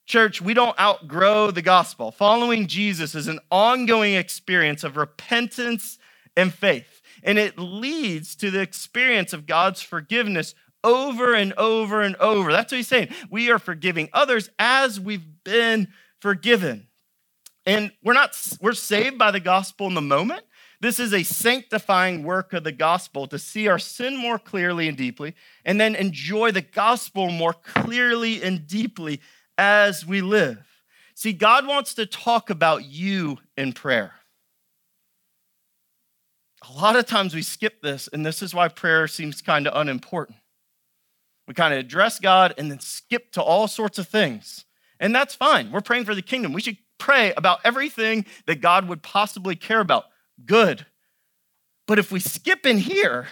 Church, 0.06 0.42
we 0.42 0.54
don't 0.54 0.80
outgrow 0.80 1.50
the 1.50 1.62
gospel. 1.62 2.12
Following 2.12 2.68
Jesus 2.68 3.16
is 3.16 3.28
an 3.28 3.40
ongoing 3.50 4.14
experience 4.14 4.84
of 4.84 4.98
repentance 4.98 5.98
and 6.38 6.54
faith, 6.54 7.02
and 7.24 7.40
it 7.40 7.58
leads 7.58 8.36
to 8.36 8.52
the 8.52 8.62
experience 8.62 9.34
of 9.34 9.48
God's 9.48 9.82
forgiveness 9.82 10.54
over 10.84 11.34
and 11.34 11.54
over 11.54 12.02
and 12.02 12.16
over. 12.18 12.52
That's 12.52 12.72
what 12.72 12.78
he's 12.78 12.88
saying. 12.88 13.10
We 13.32 13.50
are 13.50 13.58
forgiving 13.58 14.10
others 14.14 14.50
as 14.60 15.00
we've 15.00 15.26
been 15.44 15.88
forgiven. 16.20 16.88
And 17.66 17.92
we're 18.04 18.14
not 18.14 18.38
we're 18.62 18.74
saved 18.74 19.18
by 19.18 19.32
the 19.32 19.40
gospel 19.40 19.88
in 19.88 19.96
the 19.96 20.02
moment. 20.02 20.44
This 20.82 21.00
is 21.00 21.14
a 21.14 21.24
sanctifying 21.24 22.24
work 22.24 22.54
of 22.54 22.64
the 22.64 22.72
gospel 22.72 23.26
to 23.28 23.40
see 23.40 23.68
our 23.68 23.80
sin 23.80 24.16
more 24.16 24.38
clearly 24.38 24.88
and 24.88 24.96
deeply, 24.96 25.34
and 25.64 25.82
then 25.82 25.96
enjoy 25.96 26.52
the 26.52 26.62
gospel 26.62 27.32
more 27.32 27.54
clearly 27.54 28.44
and 28.44 28.68
deeply 28.68 29.20
as 29.58 30.06
we 30.06 30.22
live. 30.22 30.66
See, 31.16 31.34
God 31.34 31.66
wants 31.68 31.94
to 31.96 32.06
talk 32.06 32.50
about 32.50 32.86
you 32.86 33.38
in 33.56 33.74
prayer. 33.74 34.14
A 36.68 36.74
lot 36.74 36.96
of 36.96 37.06
times 37.06 37.36
we 37.36 37.42
skip 37.42 37.82
this, 37.82 38.10
and 38.12 38.26
this 38.26 38.42
is 38.42 38.54
why 38.54 38.68
prayer 38.68 39.08
seems 39.08 39.42
kind 39.42 39.68
of 39.68 39.80
unimportant. 39.80 40.38
We 41.48 41.54
kind 41.54 41.74
of 41.74 41.80
address 41.80 42.20
God 42.20 42.54
and 42.58 42.72
then 42.72 42.80
skip 42.80 43.32
to 43.34 43.42
all 43.42 43.68
sorts 43.68 44.00
of 44.00 44.08
things. 44.08 44.66
And 45.00 45.14
that's 45.14 45.36
fine. 45.36 45.72
We're 45.72 45.82
praying 45.82 46.06
for 46.06 46.16
the 46.16 46.22
kingdom. 46.22 46.54
We 46.54 46.62
should 46.62 46.78
pray 46.98 47.34
about 47.38 47.60
everything 47.64 48.26
that 48.48 48.62
God 48.62 48.88
would 48.88 49.04
possibly 49.04 49.56
care 49.56 49.80
about. 49.80 50.06
Good. 50.44 50.86
But 51.88 52.00
if 52.00 52.12
we 52.12 52.20
skip 52.20 52.66
in 52.66 52.80
here, 52.80 53.28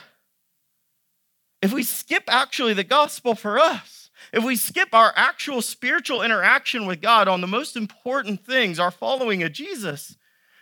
if 1.62 1.74
we 1.74 1.84
skip 1.84 2.24
actually 2.28 2.74
the 2.74 2.84
gospel 2.84 3.34
for 3.34 3.58
us, 3.58 4.03
if 4.32 4.44
we 4.44 4.56
skip 4.56 4.94
our 4.94 5.12
actual 5.16 5.62
spiritual 5.62 6.22
interaction 6.22 6.86
with 6.86 7.02
God 7.02 7.28
on 7.28 7.42
the 7.42 7.48
most 7.48 7.76
important 7.76 8.46
things, 8.46 8.80
our 8.80 8.92
following 8.92 9.44
of 9.44 9.52
Jesus, 9.52 10.16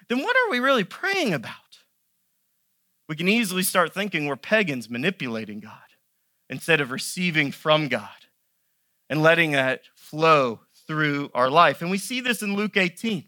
then 0.09 0.19
what 0.19 0.35
are 0.35 0.49
we 0.49 0.59
really 0.59 0.83
praying 0.83 1.33
about? 1.33 1.55
We 3.07 3.15
can 3.15 3.27
easily 3.27 3.63
start 3.63 3.93
thinking 3.93 4.25
we're 4.25 4.37
pagans 4.37 4.89
manipulating 4.89 5.59
God 5.59 5.73
instead 6.49 6.81
of 6.81 6.91
receiving 6.91 7.51
from 7.51 7.87
God 7.87 8.09
and 9.09 9.21
letting 9.21 9.51
that 9.51 9.81
flow 9.95 10.61
through 10.87 11.29
our 11.33 11.49
life. 11.49 11.81
And 11.81 11.91
we 11.91 11.97
see 11.97 12.21
this 12.21 12.41
in 12.41 12.55
Luke 12.55 12.77
18. 12.77 13.25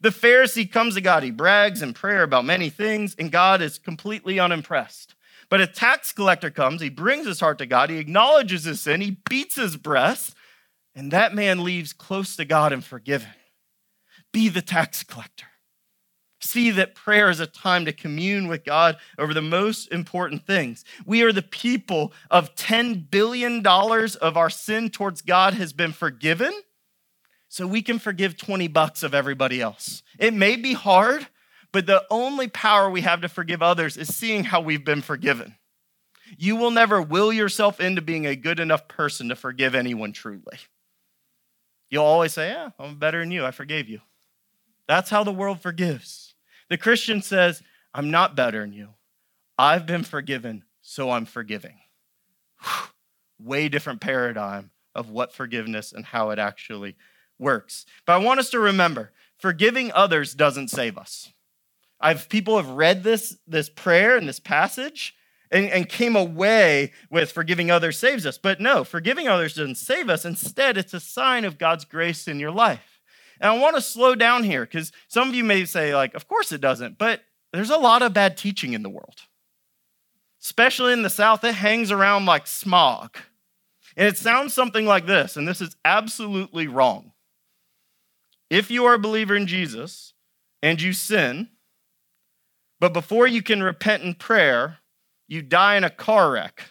The 0.00 0.10
Pharisee 0.10 0.70
comes 0.70 0.94
to 0.94 1.00
God, 1.00 1.22
he 1.22 1.30
brags 1.30 1.82
in 1.82 1.94
prayer 1.94 2.22
about 2.22 2.44
many 2.44 2.70
things, 2.70 3.14
and 3.18 3.32
God 3.32 3.60
is 3.60 3.78
completely 3.78 4.38
unimpressed. 4.38 5.14
But 5.50 5.60
a 5.60 5.66
tax 5.66 6.12
collector 6.12 6.50
comes, 6.50 6.80
he 6.80 6.88
brings 6.88 7.26
his 7.26 7.40
heart 7.40 7.58
to 7.58 7.66
God, 7.66 7.90
he 7.90 7.98
acknowledges 7.98 8.64
his 8.64 8.80
sin, 8.80 9.00
he 9.00 9.18
beats 9.28 9.56
his 9.56 9.76
breast, 9.76 10.34
and 10.94 11.10
that 11.10 11.34
man 11.34 11.64
leaves 11.64 11.92
close 11.92 12.36
to 12.36 12.44
God 12.44 12.72
and 12.72 12.84
forgiven. 12.84 13.28
Be 14.32 14.48
the 14.48 14.62
tax 14.62 15.02
collector. 15.02 15.46
See 16.40 16.70
that 16.70 16.94
prayer 16.94 17.28
is 17.28 17.40
a 17.40 17.46
time 17.46 17.84
to 17.84 17.92
commune 17.92 18.48
with 18.48 18.64
God 18.64 18.96
over 19.18 19.34
the 19.34 19.42
most 19.42 19.92
important 19.92 20.46
things. 20.46 20.84
We 21.04 21.22
are 21.22 21.32
the 21.32 21.42
people 21.42 22.12
of 22.30 22.54
$10 22.54 23.10
billion 23.10 23.66
of 23.66 24.36
our 24.36 24.48
sin 24.48 24.88
towards 24.88 25.20
God 25.20 25.54
has 25.54 25.72
been 25.74 25.92
forgiven, 25.92 26.52
so 27.48 27.66
we 27.66 27.82
can 27.82 27.98
forgive 27.98 28.38
20 28.38 28.68
bucks 28.68 29.02
of 29.02 29.14
everybody 29.14 29.60
else. 29.60 30.02
It 30.18 30.32
may 30.32 30.56
be 30.56 30.72
hard, 30.72 31.26
but 31.72 31.86
the 31.86 32.04
only 32.10 32.48
power 32.48 32.90
we 32.90 33.02
have 33.02 33.20
to 33.20 33.28
forgive 33.28 33.62
others 33.62 33.96
is 33.96 34.14
seeing 34.14 34.44
how 34.44 34.60
we've 34.60 34.84
been 34.84 35.02
forgiven. 35.02 35.56
You 36.38 36.56
will 36.56 36.70
never 36.70 37.02
will 37.02 37.32
yourself 37.32 37.80
into 37.80 38.02
being 38.02 38.26
a 38.26 38.36
good 38.36 38.60
enough 38.60 38.88
person 38.88 39.28
to 39.28 39.36
forgive 39.36 39.74
anyone 39.74 40.12
truly. 40.12 40.58
You'll 41.90 42.04
always 42.04 42.32
say, 42.32 42.50
Yeah, 42.50 42.70
I'm 42.78 42.98
better 42.98 43.20
than 43.20 43.32
you. 43.32 43.44
I 43.44 43.50
forgave 43.50 43.88
you. 43.88 44.00
That's 44.86 45.10
how 45.10 45.24
the 45.24 45.32
world 45.32 45.60
forgives. 45.60 46.34
The 46.68 46.78
Christian 46.78 47.20
says, 47.20 47.62
I'm 47.92 48.10
not 48.10 48.36
better 48.36 48.60
than 48.60 48.72
you. 48.72 48.90
I've 49.58 49.86
been 49.86 50.04
forgiven, 50.04 50.64
so 50.80 51.10
I'm 51.10 51.26
forgiving. 51.26 51.78
Way 53.40 53.68
different 53.68 54.00
paradigm 54.00 54.70
of 54.94 55.10
what 55.10 55.32
forgiveness 55.32 55.92
and 55.92 56.04
how 56.04 56.30
it 56.30 56.38
actually 56.38 56.96
works. 57.38 57.86
But 58.06 58.14
I 58.14 58.18
want 58.18 58.40
us 58.40 58.50
to 58.50 58.58
remember 58.58 59.12
forgiving 59.38 59.90
others 59.92 60.34
doesn't 60.34 60.68
save 60.68 60.98
us. 60.98 61.32
I've 62.00 62.28
people 62.28 62.56
have 62.56 62.70
read 62.70 63.02
this, 63.02 63.36
this 63.46 63.68
prayer 63.68 64.16
and 64.16 64.28
this 64.28 64.40
passage 64.40 65.14
and, 65.50 65.68
and 65.70 65.88
came 65.88 66.16
away 66.16 66.92
with 67.10 67.32
forgiving 67.32 67.70
others 67.70 67.98
saves 67.98 68.24
us. 68.24 68.38
But 68.38 68.60
no, 68.60 68.84
forgiving 68.84 69.28
others 69.28 69.54
doesn't 69.54 69.76
save 69.76 70.08
us. 70.08 70.24
Instead, 70.24 70.78
it's 70.78 70.94
a 70.94 71.00
sign 71.00 71.44
of 71.44 71.58
God's 71.58 71.84
grace 71.84 72.28
in 72.28 72.40
your 72.40 72.52
life. 72.52 73.00
And 73.40 73.50
I 73.50 73.58
want 73.58 73.76
to 73.76 73.82
slow 73.82 74.14
down 74.14 74.44
here 74.44 74.64
because 74.64 74.92
some 75.08 75.28
of 75.28 75.34
you 75.34 75.44
may 75.44 75.64
say, 75.64 75.94
like, 75.94 76.14
of 76.14 76.28
course 76.28 76.52
it 76.52 76.60
doesn't, 76.60 76.98
but 76.98 77.22
there's 77.52 77.70
a 77.70 77.78
lot 77.78 78.02
of 78.02 78.14
bad 78.14 78.36
teaching 78.36 78.74
in 78.74 78.82
the 78.82 78.90
world. 78.90 79.16
Especially 80.42 80.92
in 80.92 81.02
the 81.02 81.10
South, 81.10 81.44
it 81.44 81.54
hangs 81.54 81.90
around 81.90 82.26
like 82.26 82.46
smog. 82.46 83.16
And 83.96 84.06
it 84.06 84.16
sounds 84.16 84.54
something 84.54 84.86
like 84.86 85.06
this, 85.06 85.36
and 85.36 85.48
this 85.48 85.60
is 85.60 85.76
absolutely 85.84 86.66
wrong. 86.66 87.12
If 88.48 88.70
you 88.70 88.84
are 88.84 88.94
a 88.94 88.98
believer 88.98 89.36
in 89.36 89.46
Jesus 89.46 90.14
and 90.62 90.80
you 90.80 90.92
sin, 90.92 91.48
but 92.80 92.94
before 92.94 93.26
you 93.26 93.42
can 93.42 93.62
repent 93.62 94.02
in 94.02 94.14
prayer, 94.14 94.78
you 95.28 95.42
die 95.42 95.76
in 95.76 95.84
a 95.84 95.90
car 95.90 96.32
wreck. 96.32 96.70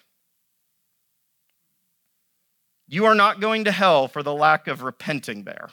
You 2.88 3.06
are 3.06 3.16
not 3.16 3.40
going 3.40 3.66
to 3.66 3.72
hell 3.72 4.08
for 4.08 4.24
the 4.24 4.34
lack 4.34 4.68
of 4.68 4.82
repenting 4.82 5.44
there. 5.44 5.70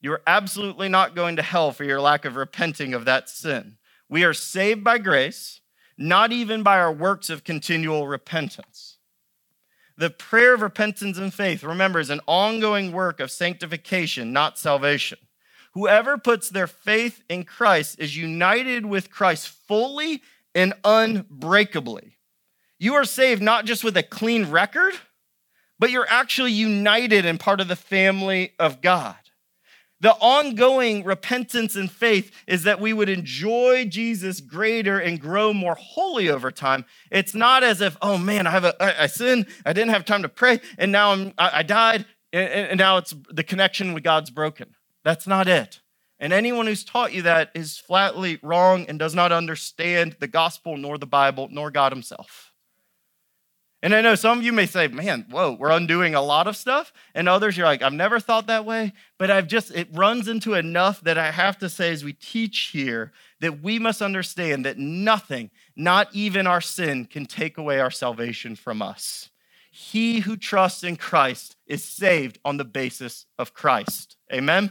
You 0.00 0.12
are 0.12 0.22
absolutely 0.26 0.88
not 0.88 1.14
going 1.14 1.36
to 1.36 1.42
hell 1.42 1.70
for 1.70 1.84
your 1.84 2.00
lack 2.00 2.24
of 2.24 2.34
repenting 2.34 2.92
of 2.92 3.04
that 3.04 3.28
sin. 3.28 3.78
We 4.08 4.24
are 4.24 4.34
saved 4.34 4.82
by 4.82 4.98
grace, 4.98 5.60
not 5.96 6.32
even 6.32 6.64
by 6.64 6.80
our 6.80 6.92
works 6.92 7.30
of 7.30 7.44
continual 7.44 8.08
repentance. 8.08 8.98
The 9.96 10.10
prayer 10.10 10.54
of 10.54 10.62
repentance 10.62 11.18
and 11.18 11.32
faith, 11.32 11.62
remember, 11.62 12.00
is 12.00 12.10
an 12.10 12.20
ongoing 12.26 12.90
work 12.90 13.20
of 13.20 13.30
sanctification, 13.30 14.32
not 14.32 14.58
salvation. 14.58 15.18
Whoever 15.74 16.18
puts 16.18 16.48
their 16.50 16.66
faith 16.66 17.22
in 17.28 17.44
Christ 17.44 17.98
is 17.98 18.16
united 18.16 18.84
with 18.84 19.10
Christ 19.10 19.48
fully 19.48 20.22
and 20.54 20.74
unbreakably. 20.84 22.18
You 22.78 22.94
are 22.94 23.04
saved 23.04 23.42
not 23.42 23.64
just 23.64 23.84
with 23.84 23.96
a 23.96 24.02
clean 24.02 24.50
record, 24.50 24.94
but 25.78 25.90
you're 25.90 26.08
actually 26.08 26.52
united 26.52 27.24
and 27.24 27.40
part 27.40 27.60
of 27.60 27.68
the 27.68 27.76
family 27.76 28.52
of 28.58 28.80
God. 28.82 29.16
The 30.00 30.14
ongoing 30.14 31.04
repentance 31.04 31.76
and 31.76 31.90
faith 31.90 32.32
is 32.48 32.64
that 32.64 32.80
we 32.80 32.92
would 32.92 33.08
enjoy 33.08 33.84
Jesus 33.84 34.40
greater 34.40 34.98
and 34.98 35.20
grow 35.20 35.54
more 35.54 35.76
holy 35.76 36.28
over 36.28 36.50
time. 36.50 36.84
It's 37.10 37.36
not 37.36 37.62
as 37.62 37.80
if, 37.80 37.96
oh 38.02 38.18
man, 38.18 38.48
I 38.48 38.50
have 38.50 38.64
a, 38.64 38.82
I, 38.82 39.04
I 39.04 39.06
sinned, 39.06 39.46
I 39.64 39.72
didn't 39.72 39.92
have 39.92 40.04
time 40.04 40.22
to 40.22 40.28
pray, 40.28 40.60
and 40.76 40.90
now 40.90 41.12
I'm, 41.12 41.32
I, 41.38 41.58
I 41.58 41.62
died, 41.62 42.04
and, 42.32 42.48
and 42.48 42.78
now 42.78 42.96
it's 42.96 43.14
the 43.30 43.44
connection 43.44 43.94
with 43.94 44.02
God's 44.02 44.30
broken. 44.30 44.74
That's 45.04 45.26
not 45.26 45.48
it. 45.48 45.80
And 46.18 46.32
anyone 46.32 46.66
who's 46.66 46.84
taught 46.84 47.12
you 47.12 47.22
that 47.22 47.50
is 47.54 47.78
flatly 47.78 48.38
wrong 48.42 48.86
and 48.88 48.98
does 48.98 49.14
not 49.14 49.32
understand 49.32 50.16
the 50.20 50.28
gospel, 50.28 50.76
nor 50.76 50.96
the 50.96 51.06
Bible, 51.06 51.48
nor 51.50 51.70
God 51.70 51.90
Himself. 51.90 52.52
And 53.84 53.92
I 53.92 54.00
know 54.00 54.14
some 54.14 54.38
of 54.38 54.44
you 54.44 54.52
may 54.52 54.66
say, 54.66 54.86
man, 54.86 55.26
whoa, 55.28 55.56
we're 55.58 55.72
undoing 55.72 56.14
a 56.14 56.22
lot 56.22 56.46
of 56.46 56.56
stuff. 56.56 56.92
And 57.16 57.28
others, 57.28 57.56
you're 57.56 57.66
like, 57.66 57.82
I've 57.82 57.92
never 57.92 58.20
thought 58.20 58.46
that 58.46 58.64
way. 58.64 58.92
But 59.18 59.32
I've 59.32 59.48
just, 59.48 59.72
it 59.72 59.88
runs 59.92 60.28
into 60.28 60.54
enough 60.54 61.00
that 61.00 61.18
I 61.18 61.32
have 61.32 61.58
to 61.58 61.68
say, 61.68 61.90
as 61.90 62.04
we 62.04 62.12
teach 62.12 62.70
here, 62.72 63.10
that 63.40 63.60
we 63.60 63.80
must 63.80 64.00
understand 64.00 64.64
that 64.64 64.78
nothing, 64.78 65.50
not 65.74 66.08
even 66.12 66.46
our 66.46 66.60
sin, 66.60 67.06
can 67.06 67.26
take 67.26 67.58
away 67.58 67.80
our 67.80 67.90
salvation 67.90 68.54
from 68.54 68.80
us. 68.80 69.30
He 69.72 70.20
who 70.20 70.36
trusts 70.36 70.84
in 70.84 70.94
Christ 70.94 71.56
is 71.66 71.82
saved 71.82 72.38
on 72.44 72.58
the 72.58 72.64
basis 72.64 73.26
of 73.36 73.54
Christ. 73.54 74.16
Amen? 74.32 74.70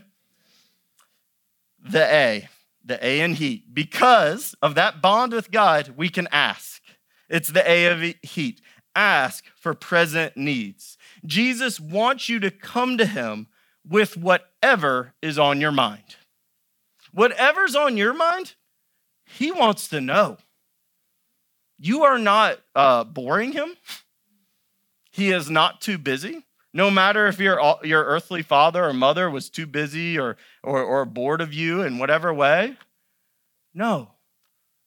The 1.83 2.03
A, 2.03 2.49
the 2.83 3.03
A 3.05 3.21
in 3.21 3.35
heat. 3.35 3.73
Because 3.73 4.55
of 4.61 4.75
that 4.75 5.01
bond 5.01 5.33
with 5.33 5.51
God, 5.51 5.93
we 5.97 6.09
can 6.09 6.27
ask. 6.31 6.81
It's 7.29 7.49
the 7.49 7.69
A 7.69 7.85
of 7.85 8.15
heat. 8.21 8.61
Ask 8.95 9.45
for 9.55 9.73
present 9.73 10.35
needs. 10.35 10.97
Jesus 11.25 11.79
wants 11.79 12.27
you 12.27 12.39
to 12.39 12.51
come 12.51 12.97
to 12.97 13.05
him 13.05 13.47
with 13.87 14.17
whatever 14.17 15.13
is 15.21 15.39
on 15.39 15.61
your 15.61 15.71
mind. 15.71 16.17
Whatever's 17.13 17.75
on 17.75 17.97
your 17.97 18.13
mind, 18.13 18.55
he 19.25 19.51
wants 19.51 19.87
to 19.89 20.01
know. 20.01 20.37
You 21.77 22.03
are 22.03 22.19
not 22.19 22.59
uh, 22.75 23.03
boring 23.03 23.53
him. 23.53 23.75
He 25.11 25.31
is 25.31 25.49
not 25.49 25.81
too 25.81 25.97
busy. 25.97 26.45
No 26.73 26.89
matter 26.89 27.27
if 27.27 27.39
your, 27.39 27.59
your 27.83 28.03
earthly 28.05 28.41
father 28.41 28.85
or 28.85 28.93
mother 28.93 29.29
was 29.29 29.49
too 29.49 29.65
busy 29.65 30.17
or, 30.17 30.37
or, 30.63 30.81
or 30.81 31.05
bored 31.05 31.41
of 31.41 31.53
you 31.53 31.81
in 31.81 31.97
whatever 31.97 32.33
way. 32.33 32.77
No. 33.73 34.11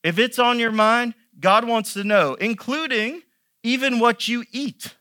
If 0.02 0.18
it's 0.18 0.38
on 0.38 0.58
your 0.58 0.72
mind, 0.72 1.14
God 1.38 1.66
wants 1.66 1.94
to 1.94 2.04
know, 2.04 2.34
including 2.34 3.22
even 3.62 3.98
what 3.98 4.28
you 4.28 4.44
eat. 4.52 4.94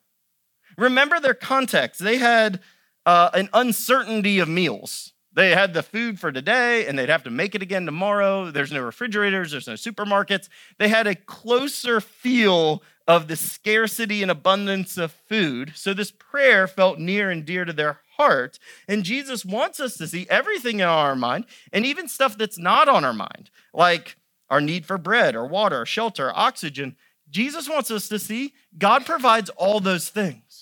Remember 0.77 1.19
their 1.19 1.33
context. 1.33 2.03
They 2.03 2.17
had 2.17 2.59
uh, 3.05 3.29
an 3.33 3.49
uncertainty 3.53 4.39
of 4.39 4.49
meals. 4.49 5.13
They 5.33 5.51
had 5.51 5.73
the 5.73 5.83
food 5.83 6.19
for 6.19 6.31
today 6.31 6.85
and 6.85 6.97
they'd 6.97 7.09
have 7.09 7.23
to 7.23 7.31
make 7.31 7.55
it 7.55 7.61
again 7.61 7.85
tomorrow. 7.85 8.51
There's 8.51 8.71
no 8.71 8.81
refrigerators, 8.81 9.51
there's 9.51 9.67
no 9.67 9.73
supermarkets. 9.73 10.47
They 10.77 10.89
had 10.89 11.07
a 11.07 11.15
closer 11.15 11.99
feel 11.99 12.83
of 13.07 13.27
the 13.27 13.35
scarcity 13.35 14.21
and 14.21 14.31
abundance 14.31 14.97
of 14.97 15.11
food. 15.11 15.73
So 15.75 15.93
this 15.93 16.11
prayer 16.11 16.67
felt 16.67 16.99
near 16.99 17.29
and 17.29 17.45
dear 17.45 17.65
to 17.65 17.73
their 17.73 17.99
heart. 18.17 18.59
And 18.87 19.03
Jesus 19.03 19.43
wants 19.43 19.79
us 19.79 19.97
to 19.97 20.07
see 20.07 20.25
everything 20.29 20.79
in 20.79 20.87
our 20.87 21.15
mind 21.15 21.45
and 21.71 21.85
even 21.85 22.07
stuff 22.07 22.37
that's 22.37 22.57
not 22.57 22.87
on 22.87 23.03
our 23.03 23.13
mind, 23.13 23.49
like 23.73 24.15
our 24.49 24.61
need 24.61 24.85
for 24.85 24.97
bread 24.97 25.35
or 25.35 25.47
water 25.47 25.85
shelter 25.85 26.31
oxygen. 26.33 26.95
Jesus 27.29 27.67
wants 27.67 27.89
us 27.91 28.07
to 28.09 28.19
see 28.19 28.53
God 28.77 29.05
provides 29.05 29.49
all 29.51 29.79
those 29.79 30.09
things. 30.09 30.52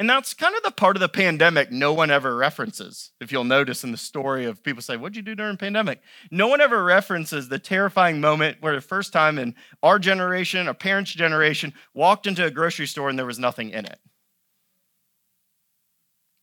And 0.00 0.08
that's 0.08 0.32
kind 0.32 0.56
of 0.56 0.62
the 0.62 0.70
part 0.70 0.96
of 0.96 1.00
the 1.00 1.10
pandemic 1.10 1.70
no 1.70 1.92
one 1.92 2.10
ever 2.10 2.34
references. 2.34 3.10
If 3.20 3.30
you'll 3.30 3.44
notice 3.44 3.84
in 3.84 3.92
the 3.92 3.98
story 3.98 4.46
of 4.46 4.64
people 4.64 4.80
say, 4.80 4.96
What'd 4.96 5.14
you 5.14 5.20
do 5.20 5.34
during 5.34 5.58
pandemic? 5.58 6.00
No 6.30 6.48
one 6.48 6.62
ever 6.62 6.82
references 6.82 7.50
the 7.50 7.58
terrifying 7.58 8.18
moment 8.18 8.56
where 8.62 8.74
the 8.74 8.80
first 8.80 9.12
time 9.12 9.38
in 9.38 9.54
our 9.82 9.98
generation, 9.98 10.68
our 10.68 10.74
parents' 10.74 11.12
generation, 11.12 11.74
walked 11.92 12.26
into 12.26 12.46
a 12.46 12.50
grocery 12.50 12.86
store 12.86 13.10
and 13.10 13.18
there 13.18 13.26
was 13.26 13.38
nothing 13.38 13.68
in 13.70 13.84
it. 13.84 13.98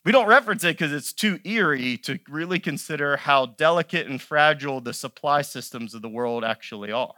We 0.05 0.11
don't 0.11 0.27
reference 0.27 0.63
it 0.63 0.77
because 0.77 0.93
it's 0.93 1.11
too 1.11 1.39
eerie 1.43 1.97
to 2.03 2.19
really 2.29 2.59
consider 2.59 3.17
how 3.17 3.47
delicate 3.47 4.05
and 4.05 4.21
fragile 4.21 4.81
the 4.81 4.93
supply 4.93 5.41
systems 5.41 5.95
of 5.95 6.03
the 6.03 6.09
world 6.09 6.43
actually 6.43 6.91
are. 6.91 7.15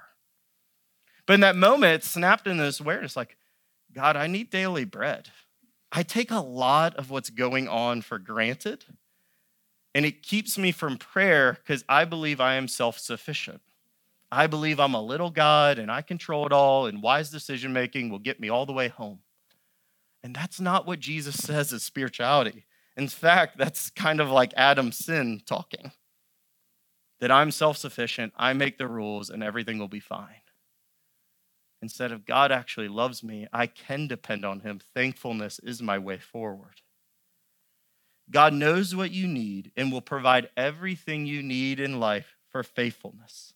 But 1.28 1.34
in 1.34 1.42
that 1.42 1.58
moment, 1.58 1.96
it 1.96 2.04
snapped 2.06 2.48
into 2.48 2.64
this 2.64 2.80
awareness 2.80 3.18
like, 3.18 3.36
God, 3.94 4.16
I 4.16 4.28
need 4.28 4.50
daily 4.50 4.86
bread. 4.86 5.32
I 5.92 6.04
take 6.04 6.32
a 6.32 6.40
lot 6.40 6.96
of 6.96 7.10
what's 7.10 7.30
going 7.30 7.68
on 7.68 8.02
for 8.02 8.20
granted, 8.20 8.86
and 9.96 10.06
it 10.06 10.22
keeps 10.22 10.58
me 10.58 10.72
from 10.72 10.98
prayer 10.98 11.54
because 11.54 11.84
I 11.90 12.06
believe 12.06 12.40
I 12.40 12.56
am 12.56 12.68
self 12.68 13.00
sufficient. 13.00 13.62
I 14.32 14.46
believe 14.46 14.80
I'm 14.80 14.94
a 14.94 15.02
little 15.02 15.32
God 15.32 15.80
and 15.80 15.92
I 15.92 16.04
control 16.04 16.46
it 16.46 16.54
all, 16.54 16.86
and 16.86 17.02
wise 17.02 17.32
decision 17.32 17.74
making 17.74 18.10
will 18.10 18.20
get 18.20 18.40
me 18.40 18.50
all 18.50 18.66
the 18.66 18.74
way 18.74 18.88
home. 18.88 19.20
And 20.24 20.36
that's 20.36 20.60
not 20.60 20.86
what 20.86 21.00
Jesus 21.00 21.36
says 21.36 21.74
is 21.74 21.84
spirituality. 21.84 22.66
In 22.96 23.08
fact, 23.08 23.58
that's 23.58 23.90
kind 23.90 24.20
of 24.20 24.30
like 24.30 24.54
Adam's 24.56 24.98
sin 24.98 25.42
talking 25.46 25.92
that 27.20 27.32
I'm 27.32 27.52
self 27.52 27.78
sufficient, 27.78 28.34
I 28.38 28.54
make 28.54 28.78
the 28.78 28.88
rules, 28.88 29.30
and 29.30 29.44
everything 29.44 29.78
will 29.80 29.88
be 29.88 30.00
fine. 30.00 30.39
Instead 31.82 32.12
of 32.12 32.26
God 32.26 32.52
actually 32.52 32.90
loves 32.90 33.24
me, 33.24 33.48
I 33.54 33.68
can 33.68 34.08
depend 34.08 34.44
on 34.44 34.62
Him. 34.62 34.80
Thankfulness 34.94 35.60
is 35.60 35.82
my 35.82 35.98
way 35.98 36.18
forward. 36.18 36.82
God 38.30 38.54
knows 38.54 38.96
what 38.96 39.12
you 39.12 39.28
need 39.28 39.72
and 39.76 39.92
will 39.92 40.02
provide 40.02 40.50
everything 40.58 41.26
you 41.26 41.42
need 41.42 41.80
in 41.80 42.00
life 42.00 42.36
for 42.50 42.64
faithfulness. 42.64 43.54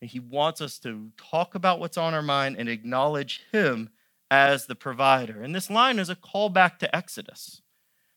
And 0.00 0.10
He 0.10 0.20
wants 0.20 0.60
us 0.60 0.78
to 0.80 1.10
talk 1.16 1.54
about 1.54 1.80
what's 1.80 1.98
on 1.98 2.14
our 2.14 2.22
mind 2.22 2.56
and 2.56 2.68
acknowledge 2.68 3.42
Him 3.52 3.90
as 4.30 4.66
the 4.66 4.76
provider. 4.76 5.42
And 5.42 5.54
this 5.54 5.68
line 5.68 5.98
is 5.98 6.08
a 6.08 6.16
callback 6.16 6.78
to 6.78 6.96
Exodus, 6.96 7.62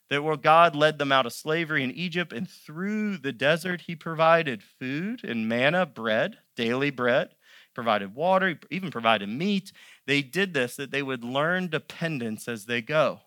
that 0.09 0.23
where 0.23 0.37
God 0.37 0.75
led 0.75 0.99
them 0.99 1.11
out 1.11 1.25
of 1.25 1.33
slavery 1.33 1.83
in 1.83 1.91
Egypt, 1.91 2.31
and 2.31 2.47
through 2.47 3.17
the 3.17 3.33
desert, 3.33 3.81
He 3.87 3.95
provided 3.95 4.61
food 4.61 5.23
and 5.23 5.49
manna, 5.49 5.87
bread, 5.87 6.37
daily 6.55 6.91
bread 6.91 7.31
provided 7.73 8.15
water, 8.15 8.59
even 8.69 8.91
provided 8.91 9.29
meat. 9.29 9.71
They 10.05 10.21
did 10.21 10.53
this 10.53 10.75
that 10.75 10.91
they 10.91 11.03
would 11.03 11.23
learn 11.23 11.67
dependence 11.67 12.47
as 12.47 12.65
they 12.65 12.81
go. 12.81 13.21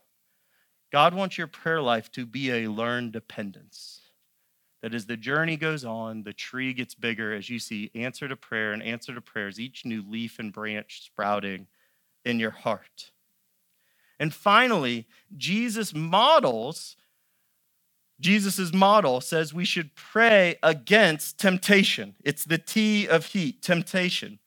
God 0.92 1.14
wants 1.14 1.36
your 1.36 1.46
prayer 1.46 1.82
life 1.82 2.10
to 2.12 2.24
be 2.24 2.50
a 2.50 2.70
learned 2.70 3.12
dependence. 3.12 4.00
That 4.82 4.94
as 4.94 5.06
the 5.06 5.16
journey 5.16 5.56
goes 5.56 5.84
on, 5.84 6.22
the 6.22 6.32
tree 6.32 6.72
gets 6.72 6.94
bigger 6.94 7.34
as 7.34 7.50
you 7.50 7.58
see 7.58 7.90
answer 7.94 8.28
to 8.28 8.36
prayer 8.36 8.72
and 8.72 8.82
answer 8.82 9.14
to 9.14 9.20
prayers, 9.20 9.58
each 9.58 9.84
new 9.84 10.02
leaf 10.08 10.38
and 10.38 10.52
branch 10.52 11.02
sprouting 11.04 11.66
in 12.24 12.38
your 12.38 12.50
heart. 12.50 13.10
And 14.18 14.32
finally, 14.32 15.06
Jesus 15.36 15.94
models 15.94 16.96
Jesus' 18.20 18.72
model 18.72 19.20
says 19.20 19.52
we 19.52 19.64
should 19.64 19.94
pray 19.94 20.56
against 20.62 21.38
temptation. 21.38 22.14
It's 22.24 22.44
the 22.44 22.58
T 22.58 23.06
of 23.06 23.26
heat, 23.26 23.62
temptation. 23.62 24.38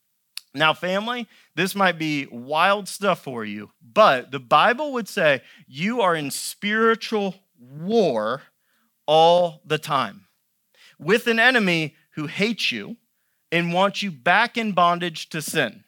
Now, 0.55 0.73
family, 0.73 1.27
this 1.55 1.75
might 1.75 1.99
be 1.99 2.25
wild 2.31 2.87
stuff 2.87 3.23
for 3.23 3.45
you, 3.45 3.71
but 3.81 4.31
the 4.31 4.39
Bible 4.39 4.93
would 4.93 5.07
say 5.07 5.41
you 5.67 6.01
are 6.01 6.15
in 6.15 6.31
spiritual 6.31 7.35
war 7.59 8.41
all 9.05 9.61
the 9.65 9.77
time 9.77 10.25
with 10.97 11.27
an 11.27 11.39
enemy 11.39 11.95
who 12.11 12.27
hates 12.27 12.71
you 12.71 12.97
and 13.51 13.73
wants 13.73 14.01
you 14.01 14.11
back 14.11 14.57
in 14.57 14.71
bondage 14.71 15.29
to 15.29 15.41
sin. 15.41 15.83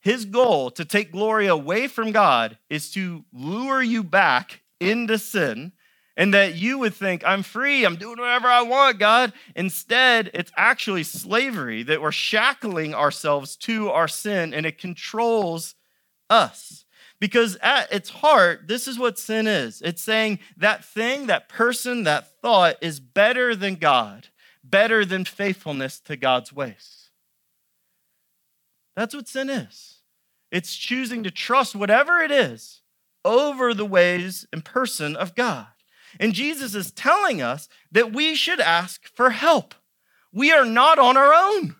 His 0.00 0.24
goal 0.24 0.70
to 0.72 0.84
take 0.84 1.12
glory 1.12 1.46
away 1.46 1.88
from 1.88 2.12
God 2.12 2.58
is 2.70 2.90
to 2.92 3.24
lure 3.32 3.82
you 3.82 4.04
back 4.04 4.62
into 4.80 5.18
sin 5.18 5.72
and 6.18 6.34
that 6.34 6.56
you 6.56 6.78
would 6.78 6.94
think, 6.94 7.22
I'm 7.24 7.44
free, 7.44 7.84
I'm 7.84 7.94
doing 7.94 8.18
whatever 8.18 8.48
I 8.48 8.62
want, 8.62 8.98
God. 8.98 9.32
Instead, 9.54 10.32
it's 10.34 10.50
actually 10.56 11.04
slavery 11.04 11.84
that 11.84 12.02
we're 12.02 12.10
shackling 12.10 12.92
ourselves 12.92 13.56
to 13.58 13.88
our 13.90 14.08
sin 14.08 14.52
and 14.52 14.66
it 14.66 14.78
controls 14.78 15.76
us. 16.28 16.84
Because 17.20 17.56
at 17.62 17.92
its 17.92 18.10
heart, 18.10 18.66
this 18.66 18.88
is 18.88 18.98
what 18.98 19.18
sin 19.18 19.46
is 19.46 19.80
it's 19.80 20.02
saying 20.02 20.40
that 20.56 20.84
thing, 20.84 21.26
that 21.28 21.48
person, 21.48 22.02
that 22.02 22.40
thought 22.42 22.76
is 22.80 22.98
better 22.98 23.54
than 23.54 23.76
God, 23.76 24.26
better 24.64 25.04
than 25.04 25.24
faithfulness 25.24 26.00
to 26.00 26.16
God's 26.16 26.52
ways. 26.52 27.10
That's 28.96 29.14
what 29.14 29.28
sin 29.28 29.48
is. 29.48 29.98
It's 30.50 30.74
choosing 30.74 31.22
to 31.22 31.30
trust 31.30 31.76
whatever 31.76 32.18
it 32.18 32.32
is 32.32 32.82
over 33.24 33.72
the 33.72 33.86
ways 33.86 34.46
and 34.52 34.64
person 34.64 35.14
of 35.14 35.36
God. 35.36 35.68
And 36.18 36.34
Jesus 36.34 36.74
is 36.74 36.90
telling 36.90 37.42
us 37.42 37.68
that 37.92 38.12
we 38.12 38.34
should 38.34 38.60
ask 38.60 39.06
for 39.14 39.30
help. 39.30 39.74
We 40.32 40.52
are 40.52 40.64
not 40.64 40.98
on 40.98 41.16
our 41.16 41.32
own. 41.32 41.76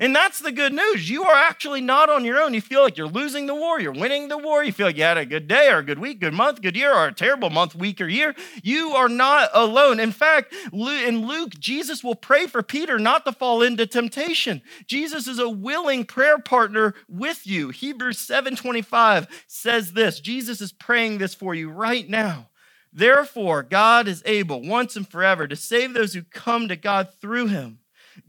And 0.00 0.16
that's 0.16 0.40
the 0.40 0.52
good 0.52 0.72
news. 0.72 1.10
You 1.10 1.24
are 1.24 1.34
actually 1.34 1.82
not 1.82 2.08
on 2.08 2.24
your 2.24 2.40
own. 2.40 2.54
You 2.54 2.62
feel 2.62 2.82
like 2.82 2.96
you're 2.96 3.06
losing 3.06 3.46
the 3.46 3.54
war, 3.54 3.78
you're 3.78 3.92
winning 3.92 4.28
the 4.28 4.38
war. 4.38 4.64
You 4.64 4.72
feel 4.72 4.86
like 4.86 4.96
you 4.96 5.02
had 5.02 5.18
a 5.18 5.26
good 5.26 5.46
day 5.46 5.68
or 5.68 5.78
a 5.78 5.84
good 5.84 5.98
week, 5.98 6.18
good 6.20 6.32
month, 6.32 6.62
good 6.62 6.76
year, 6.76 6.92
or 6.94 7.08
a 7.08 7.14
terrible 7.14 7.50
month, 7.50 7.74
week, 7.74 8.00
or 8.00 8.08
year. 8.08 8.34
You 8.62 8.92
are 8.92 9.08
not 9.08 9.50
alone. 9.52 10.00
In 10.00 10.10
fact, 10.10 10.54
in 10.72 11.26
Luke, 11.26 11.52
Jesus 11.58 12.02
will 12.02 12.14
pray 12.14 12.46
for 12.46 12.62
Peter 12.62 12.98
not 12.98 13.26
to 13.26 13.32
fall 13.32 13.62
into 13.62 13.86
temptation. 13.86 14.62
Jesus 14.86 15.28
is 15.28 15.38
a 15.38 15.48
willing 15.48 16.04
prayer 16.04 16.38
partner 16.38 16.94
with 17.06 17.46
you. 17.46 17.68
Hebrews 17.68 18.18
7:25 18.18 19.28
says 19.46 19.92
this. 19.92 20.20
Jesus 20.20 20.60
is 20.62 20.72
praying 20.72 21.18
this 21.18 21.34
for 21.34 21.54
you 21.54 21.68
right 21.68 22.08
now. 22.08 22.48
Therefore, 22.92 23.62
God 23.62 24.06
is 24.06 24.22
able 24.26 24.60
once 24.60 24.96
and 24.96 25.08
forever 25.08 25.48
to 25.48 25.56
save 25.56 25.94
those 25.94 26.12
who 26.12 26.22
come 26.22 26.68
to 26.68 26.76
God 26.76 27.08
through 27.20 27.46
him. 27.46 27.78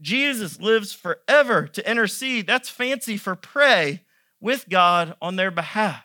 Jesus 0.00 0.58
lives 0.58 0.94
forever 0.94 1.66
to 1.68 1.90
intercede. 1.90 2.46
That's 2.46 2.70
fancy 2.70 3.18
for 3.18 3.36
pray 3.36 4.02
with 4.40 4.68
God 4.70 5.16
on 5.20 5.36
their 5.36 5.50
behalf. 5.50 6.04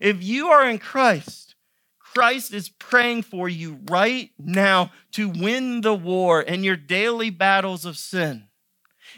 If 0.00 0.22
you 0.22 0.48
are 0.48 0.66
in 0.66 0.78
Christ, 0.78 1.54
Christ 1.98 2.54
is 2.54 2.70
praying 2.70 3.22
for 3.22 3.48
you 3.48 3.80
right 3.90 4.30
now 4.38 4.92
to 5.12 5.28
win 5.28 5.82
the 5.82 5.94
war 5.94 6.40
in 6.40 6.64
your 6.64 6.76
daily 6.76 7.28
battles 7.28 7.84
of 7.84 7.98
sin. 7.98 8.48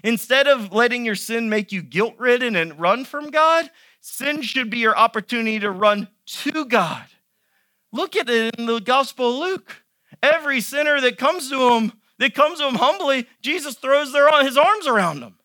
Instead 0.03 0.49
of 0.49 0.73
letting 0.73 1.05
your 1.05 1.14
sin 1.14 1.49
make 1.49 1.71
you 1.71 1.83
guilt 1.83 2.14
ridden 2.18 2.57
and 2.57 2.81
run 2.81 3.05
from 3.05 3.31
God, 3.31 3.71
sin 4.01 4.42
should 4.42 4.71
be 4.71 4.79
your 4.79 4.97
opportunity 4.97 5.61
to 5.61 5.71
run 5.71 6.09
to 6.27 6.64
God 6.64 7.05
Look 7.92 8.16
at 8.16 8.28
it 8.28 8.57
in 8.57 8.66
the 8.66 8.81
Gospel 8.81 9.31
of 9.31 9.48
Luke. 9.48 9.85
Every 10.22 10.61
sinner 10.61 11.00
that 11.00 11.18
comes 11.18 11.50
to 11.50 11.70
him, 11.70 11.92
that 12.18 12.35
comes 12.35 12.59
to 12.59 12.68
him 12.68 12.76
humbly, 12.76 13.26
Jesus 13.40 13.74
throws 13.74 14.12
their, 14.12 14.42
his 14.42 14.57
arms 14.57 14.87
around 14.87 15.20
them. 15.20 15.38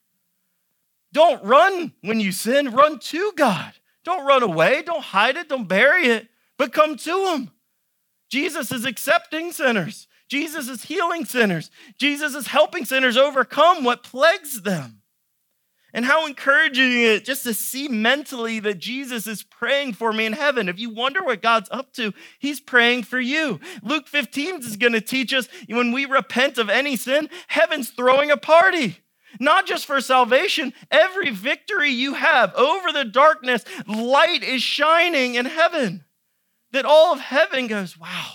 Don't 1.14 1.44
run 1.44 1.94
when 2.02 2.20
you 2.20 2.32
sin, 2.32 2.72
run 2.72 3.00
to 3.00 3.32
God. 3.36 3.74
Don't 4.04 4.26
run 4.26 4.44
away, 4.44 4.84
don't 4.84 5.04
hide 5.04 5.36
it, 5.36 5.50
don't 5.50 5.68
bury 5.68 6.08
it, 6.08 6.28
but 6.58 6.72
come 6.72 6.96
to 6.98 7.28
him. 7.28 7.52
Jesus 8.30 8.72
is 8.72 8.86
accepting 8.86 9.52
sinners. 9.52 10.08
Jesus 10.30 10.68
is 10.68 10.84
healing 10.84 11.26
sinners. 11.26 11.72
Jesus 11.98 12.36
is 12.36 12.48
helping 12.48 12.86
sinners 12.86 13.18
overcome 13.18 13.84
what 13.84 14.04
plagues 14.04 14.62
them. 14.62 15.02
And 15.98 16.06
how 16.06 16.28
encouraging 16.28 17.02
it 17.02 17.26
just 17.26 17.42
to 17.46 17.56
see 17.56 17.88
mentally 17.88 18.60
that 18.60 18.78
Jesus 18.78 19.26
is 19.26 19.42
praying 19.42 19.94
for 19.94 20.14
me 20.14 20.28
in 20.28 20.34
heaven. 20.34 20.70
If 20.70 20.78
you 20.78 20.92
wonder 20.92 21.24
what 21.24 21.42
God's 21.42 21.70
up 21.72 21.92
to, 21.94 22.14
he's 22.38 22.60
praying 22.60 23.02
for 23.02 23.20
you. 23.20 23.60
Luke 23.82 24.08
15 24.08 24.60
is 24.60 24.78
going 24.78 24.94
to 24.94 25.02
teach 25.02 25.34
us 25.34 25.50
when 25.68 25.92
we 25.92 26.06
repent 26.06 26.60
of 26.60 26.70
any 26.70 26.98
sin, 26.98 27.32
heaven's 27.48 27.90
throwing 27.90 28.30
a 28.30 28.38
party. 28.38 29.00
Not 29.40 29.66
just 29.66 29.88
for 29.88 30.00
salvation, 30.00 30.72
every 30.92 31.32
victory 31.32 31.90
you 31.90 32.14
have 32.14 32.54
over 32.54 32.92
the 32.92 33.06
darkness, 33.06 33.66
light 33.88 34.44
is 34.44 34.62
shining 34.62 35.34
in 35.34 35.46
heaven. 35.46 36.06
That 36.74 36.86
all 36.86 37.12
of 37.12 37.22
heaven 37.22 37.66
goes, 37.66 37.98
wow, 37.98 38.34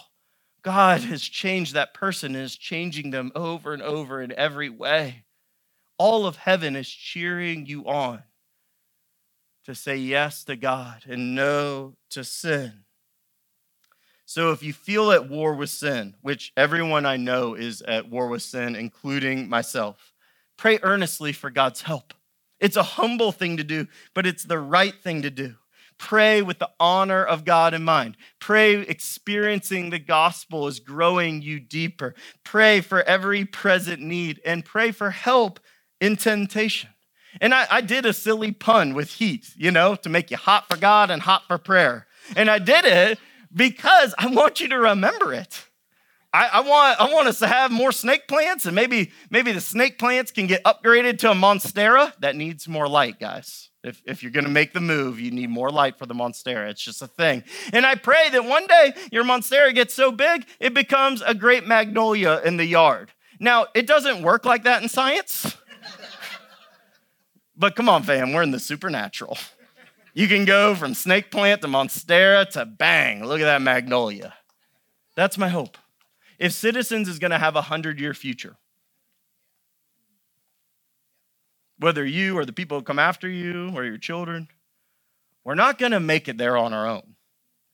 God 0.63 1.03
has 1.03 1.23
changed 1.23 1.75
that 1.75 1.95
person 1.95 2.35
and 2.35 2.45
is 2.45 2.57
changing 2.57 3.13
them 3.13 3.31
over 3.37 3.73
and 3.73 3.83
over 3.83 4.21
in 4.21 4.33
every 4.33 4.69
way 4.69 5.27
all 5.99 6.27
of 6.27 6.37
heaven 6.37 6.77
is 6.77 6.89
cheering 6.89 7.67
you 7.67 7.87
on 7.87 8.23
to 9.65 9.75
say 9.75 9.97
yes 9.97 10.45
to 10.45 10.57
God 10.57 11.05
and 11.09 11.35
no 11.35 11.95
to 12.11 12.25
sin. 12.25 12.85
So 14.25 14.51
if 14.53 14.63
you 14.63 14.73
feel 14.73 15.13
at 15.13 15.29
war 15.29 15.55
with 15.55 15.71
sin, 15.71 16.15
which 16.23 16.53
everyone 16.57 17.05
I 17.05 17.17
know 17.17 17.55
is 17.55 17.83
at 17.83 18.09
war 18.09 18.29
with 18.29 18.43
sin, 18.43 18.75
including 18.75 19.49
myself, 19.49 20.15
pray 20.57 20.79
earnestly 20.83 21.33
for 21.33 21.51
God's 21.51 21.83
help. 21.83 22.15
It's 22.59 22.77
a 22.77 22.83
humble 22.83 23.33
thing 23.33 23.57
to 23.59 23.65
do, 23.65 23.89
but 24.15 24.27
it's 24.27 24.45
the 24.45 24.59
right 24.59 24.95
thing 25.03 25.23
to 25.23 25.31
do. 25.31 25.57
Pray 25.99 26.43
with 26.43 26.59
the 26.59 26.71
honor 26.81 27.23
of 27.23 27.45
God 27.45 27.75
in 27.75 27.85
mind. 27.85 28.17
Pray 28.41 28.75
experiencing 28.75 29.91
the 29.91 29.99
gospel 29.99 30.67
is 30.67 30.81
growing 30.81 31.43
you 31.43 31.61
deeper. 31.61 32.15
Pray 32.43 32.81
for 32.81 33.03
every 33.03 33.45
present 33.45 34.01
need 34.01 34.41
and 34.45 34.65
pray 34.65 34.91
for 34.91 35.11
help 35.11 35.61
in 36.03 36.17
temptation. 36.17 36.91
And 37.41 37.55
I, 37.55 37.67
I, 37.71 37.81
did 37.81 38.05
a 38.05 38.13
silly 38.13 38.51
pun 38.51 38.93
with 38.93 39.15
heat, 39.15 39.53
you 39.57 39.71
know, 39.71 39.95
to 39.95 40.09
make 40.09 40.31
you 40.31 40.37
hot 40.37 40.69
for 40.69 40.77
God 40.77 41.11
and 41.11 41.23
hot 41.23 41.45
for 41.47 41.57
prayer. 41.57 42.07
And 42.37 42.51
I 42.51 42.59
did 42.59 42.85
it 42.85 43.19
because 43.55 44.13
I 44.19 44.27
want 44.27 44.61
you 44.61 44.69
to 44.69 44.79
remember 44.79 45.33
it. 45.33 45.65
I, 46.33 46.49
I, 46.55 46.61
want, 46.61 47.01
I 47.01 47.13
want 47.13 47.29
us 47.29 47.39
to 47.39 47.47
have 47.47 47.71
more 47.71 47.93
snake 47.93 48.27
plants, 48.27 48.67
and 48.67 48.75
maybe, 48.75 49.13
maybe 49.31 49.53
the 49.53 49.61
snake 49.61 49.99
plants 49.99 50.33
can 50.33 50.47
get 50.47 50.65
upgraded 50.65 51.19
to 51.21 51.31
a 51.31 51.35
monstera 51.35 52.13
that 52.21 52.37
needs 52.37 52.67
more 52.67 52.89
light, 52.89 53.21
guys. 53.21 53.71
If, 53.85 54.03
if 54.07 54.23
you're 54.23 54.33
to 54.33 54.49
make 54.49 54.73
the 54.73 54.81
move, 54.81 55.21
you 55.21 55.31
need 55.31 55.51
more 55.51 55.71
light 55.71 55.99
for 55.99 56.07
the 56.07 56.15
Monstera. 56.15 56.71
It's 56.71 56.81
just 56.81 57.03
a 57.03 57.09
thing. 57.09 57.43
And 57.73 57.85
I 57.85 57.97
pray 57.97 58.29
that 58.31 58.45
one 58.45 58.69
day 58.69 58.95
your 59.11 59.25
Monstera 59.25 59.75
gets 59.75 59.93
so 59.93 60.13
big, 60.13 60.47
it 60.61 60.73
becomes 60.73 61.21
a 61.21 61.35
great 61.35 61.67
magnolia 61.67 62.41
in 62.45 62.59
the 62.59 62.65
yard. 62.65 63.11
Now, 63.41 63.67
it 63.75 63.89
doesn't 63.89 64.23
work 64.23 64.45
like 64.45 64.63
that 64.65 64.85
in 64.85 64.89
science. 64.89 65.57
But 67.57 67.77
come 67.77 67.89
on, 67.89 68.03
fam, 68.03 68.33
we're 68.33 68.43
in 68.43 68.51
the 68.51 68.61
supernatural. 68.61 69.37
You 70.15 70.29
can 70.29 70.45
go 70.45 70.75
from 70.75 70.95
snake 70.95 71.31
plant 71.31 71.63
to 71.63 71.69
Monstera 71.69 72.49
to 72.51 72.67
bang, 72.67 73.25
look 73.25 73.41
at 73.41 73.45
that 73.45 73.63
magnolia. 73.63 74.35
That's 75.17 75.39
my 75.39 75.49
hope. 75.49 75.79
If 76.39 76.53
Citizens 76.53 77.09
is 77.09 77.19
going 77.19 77.31
to 77.31 77.39
have 77.39 77.55
a 77.55 77.65
100 77.65 78.01
year 78.01 78.15
future, 78.15 78.57
whether 81.79 82.05
you 82.05 82.37
or 82.39 82.45
the 82.45 82.53
people 82.53 82.79
who 82.79 82.85
come 82.85 82.99
after 82.99 83.29
you 83.29 83.71
or 83.75 83.85
your 83.85 83.99
children, 83.99 84.49
we're 85.45 85.55
not 85.55 85.79
going 85.79 85.93
to 85.93 86.01
make 86.01 86.29
it 86.29 86.39
there 86.39 86.57
on 86.57 86.73
our 86.73 86.87
own. 86.87 87.17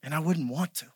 And 0.01 0.13
I 0.13 0.19
wouldn't 0.19 0.49
want 0.49 0.73
to. 0.75 0.87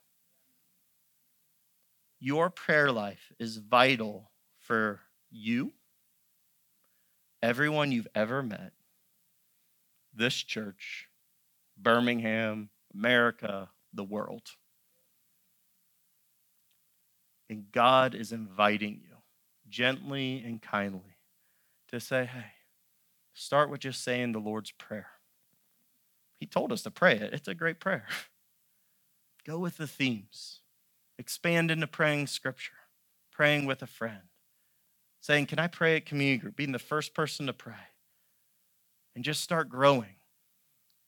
Your 2.19 2.50
prayer 2.50 2.91
life 2.91 3.32
is 3.38 3.58
vital 3.58 4.32
for 4.60 5.02
you, 5.30 5.74
everyone 7.43 7.91
you've 7.91 8.08
ever 8.15 8.41
met, 8.41 8.71
this 10.15 10.34
church, 10.34 11.08
Birmingham, 11.77 12.69
America, 12.93 13.69
the 13.93 14.03
world. 14.03 14.49
And 17.49 17.71
God 17.71 18.15
is 18.15 18.32
inviting 18.32 19.01
you 19.03 19.17
gently 19.69 20.41
and 20.43 20.60
kindly 20.60 21.17
to 21.89 21.99
say, 21.99 22.25
hey, 22.25 22.53
Start 23.34 23.69
with 23.69 23.82
just 23.82 24.03
saying 24.03 24.32
the 24.32 24.39
Lord's 24.39 24.71
Prayer. 24.71 25.08
He 26.39 26.45
told 26.45 26.71
us 26.71 26.84
to 26.84 26.91
pray 26.91 27.15
it, 27.15 27.34
it's 27.34 27.47
a 27.47 27.56
great 27.56 27.79
prayer. 27.79 28.06
Go 29.45 29.58
with 29.58 29.77
the 29.77 29.88
themes, 29.88 30.62
expand 31.17 31.71
into 31.71 31.88
praying 31.88 32.27
scripture, 32.27 32.73
praying 33.32 33.65
with 33.65 33.82
a 33.82 33.88
friend, 33.88 34.21
saying, 35.23 35.45
Can 35.45 35.57
I 35.57 35.67
pray 35.67 35.95
at 35.95 36.05
community 36.05 36.38
group? 36.38 36.55
Being 36.55 36.73
the 36.73 36.79
first 36.79 37.15
person 37.15 37.47
to 37.47 37.53
pray. 37.53 37.73
And 39.15 39.23
just 39.23 39.41
start 39.41 39.69
growing. 39.69 40.17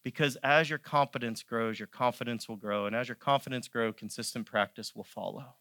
Because 0.04 0.38
as 0.38 0.69
your 0.69 0.80
confidence 0.80 1.43
grows, 1.43 1.80
your 1.80 1.88
confidence 1.88 2.47
will 2.47 2.56
grow. 2.56 2.86
And 2.86 2.95
as 2.95 3.10
your 3.10 3.15
confidence 3.15 3.67
grows, 3.67 3.95
consistent 3.97 4.45
practice 4.45 4.95
will 4.95 5.04
follow. 5.04 5.56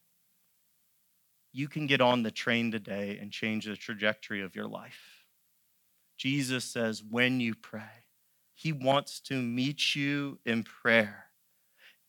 You 1.52 1.66
can 1.68 1.86
get 1.86 2.00
on 2.00 2.22
the 2.22 2.30
train 2.30 2.70
today 2.70 3.18
and 3.20 3.32
change 3.32 3.64
the 3.64 3.76
trajectory 3.76 4.42
of 4.42 4.54
your 4.54 4.66
life. 4.66 5.24
Jesus 6.16 6.64
says, 6.64 7.02
when 7.02 7.40
you 7.40 7.54
pray, 7.54 8.04
he 8.52 8.72
wants 8.72 9.20
to 9.20 9.40
meet 9.40 9.96
you 9.96 10.38
in 10.44 10.62
prayer. 10.62 11.26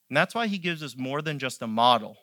And 0.09 0.17
that's 0.17 0.35
why 0.35 0.47
he 0.47 0.57
gives 0.57 0.83
us 0.83 0.97
more 0.97 1.21
than 1.21 1.39
just 1.39 1.61
a 1.61 1.67
model. 1.67 2.17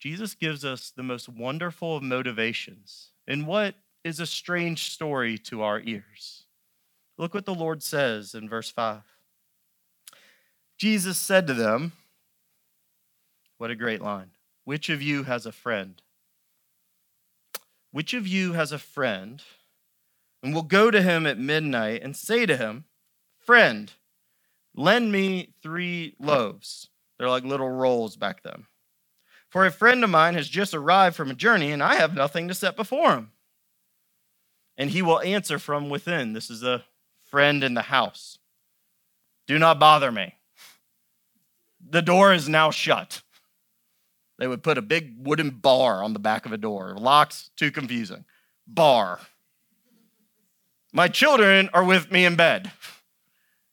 Jesus 0.00 0.34
gives 0.34 0.64
us 0.64 0.90
the 0.90 1.02
most 1.02 1.28
wonderful 1.28 1.96
of 1.96 2.02
motivations 2.02 3.10
in 3.28 3.46
what 3.46 3.76
is 4.02 4.18
a 4.18 4.26
strange 4.26 4.90
story 4.90 5.38
to 5.38 5.62
our 5.62 5.80
ears. 5.80 6.44
Look 7.18 7.34
what 7.34 7.44
the 7.44 7.54
Lord 7.54 7.82
says 7.82 8.34
in 8.34 8.48
verse 8.48 8.70
5. 8.70 9.02
Jesus 10.78 11.18
said 11.18 11.46
to 11.46 11.54
them, 11.54 11.92
What 13.58 13.70
a 13.70 13.76
great 13.76 14.00
line. 14.00 14.30
Which 14.64 14.88
of 14.88 15.02
you 15.02 15.24
has 15.24 15.46
a 15.46 15.52
friend? 15.52 16.00
Which 17.92 18.14
of 18.14 18.26
you 18.26 18.54
has 18.54 18.72
a 18.72 18.78
friend? 18.78 19.42
and 20.42 20.54
will 20.54 20.62
go 20.62 20.90
to 20.90 21.02
him 21.02 21.26
at 21.26 21.38
midnight 21.38 22.02
and 22.02 22.16
say 22.16 22.46
to 22.46 22.56
him, 22.56 22.84
Friend, 23.38 23.92
lend 24.74 25.12
me 25.12 25.54
three 25.62 26.14
loaves. 26.18 26.88
They're 27.18 27.28
like 27.28 27.44
little 27.44 27.68
rolls 27.68 28.16
back 28.16 28.42
then. 28.42 28.66
For 29.50 29.66
a 29.66 29.72
friend 29.72 30.02
of 30.04 30.10
mine 30.10 30.34
has 30.34 30.48
just 30.48 30.74
arrived 30.74 31.16
from 31.16 31.30
a 31.30 31.34
journey, 31.34 31.72
and 31.72 31.82
I 31.82 31.96
have 31.96 32.14
nothing 32.14 32.46
to 32.48 32.54
set 32.54 32.76
before 32.76 33.12
him. 33.14 33.32
And 34.78 34.90
he 34.90 35.02
will 35.02 35.20
answer 35.20 35.58
from 35.58 35.90
within. 35.90 36.32
This 36.32 36.48
is 36.48 36.62
a 36.62 36.84
friend 37.30 37.62
in 37.62 37.74
the 37.74 37.82
house. 37.82 38.38
Do 39.46 39.58
not 39.58 39.80
bother 39.80 40.12
me. 40.12 40.36
The 41.84 42.00
door 42.02 42.32
is 42.32 42.48
now 42.48 42.70
shut. 42.70 43.22
They 44.38 44.46
would 44.46 44.62
put 44.62 44.78
a 44.78 44.82
big 44.82 45.26
wooden 45.26 45.50
bar 45.50 46.02
on 46.02 46.12
the 46.12 46.18
back 46.18 46.46
of 46.46 46.52
a 46.52 46.56
door. 46.56 46.94
Locks, 46.96 47.50
too 47.56 47.72
confusing. 47.72 48.24
Bar. 48.66 49.18
My 50.92 51.08
children 51.08 51.68
are 51.74 51.84
with 51.84 52.10
me 52.10 52.24
in 52.24 52.36
bed. 52.36 52.70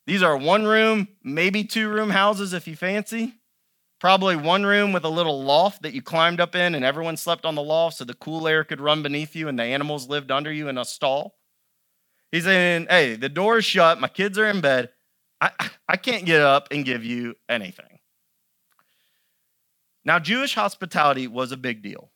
These 0.07 0.23
are 0.23 0.35
one 0.35 0.65
room, 0.65 1.07
maybe 1.23 1.63
two 1.63 1.89
room 1.89 2.09
houses 2.09 2.53
if 2.53 2.67
you 2.67 2.75
fancy. 2.75 3.35
Probably 3.99 4.35
one 4.35 4.63
room 4.63 4.93
with 4.93 5.03
a 5.05 5.09
little 5.09 5.43
loft 5.43 5.81
that 5.81 5.93
you 5.93 6.03
climbed 6.03 6.39
up 6.39 6.55
in, 6.55 6.75
and 6.75 6.85
everyone 6.85 7.17
slept 7.17 7.45
on 7.45 7.55
the 7.55 7.63
loft 7.63 7.97
so 7.97 8.05
the 8.05 8.13
cool 8.13 8.47
air 8.47 8.63
could 8.63 8.79
run 8.79 9.01
beneath 9.01 9.35
you 9.35 9.47
and 9.47 9.57
the 9.57 9.63
animals 9.63 10.07
lived 10.07 10.29
under 10.29 10.53
you 10.53 10.67
in 10.67 10.77
a 10.77 10.85
stall. 10.85 11.35
He's 12.31 12.43
saying, 12.43 12.87
Hey, 12.89 13.15
the 13.15 13.29
door 13.29 13.57
is 13.57 13.65
shut. 13.65 13.99
My 13.99 14.07
kids 14.07 14.37
are 14.37 14.45
in 14.45 14.61
bed. 14.61 14.89
I, 15.41 15.51
I 15.87 15.97
can't 15.97 16.25
get 16.25 16.41
up 16.41 16.67
and 16.71 16.85
give 16.85 17.03
you 17.03 17.35
anything. 17.49 17.99
Now, 20.05 20.19
Jewish 20.19 20.55
hospitality 20.55 21.27
was 21.27 21.51
a 21.51 21.57
big 21.57 21.81
deal. 21.81 22.11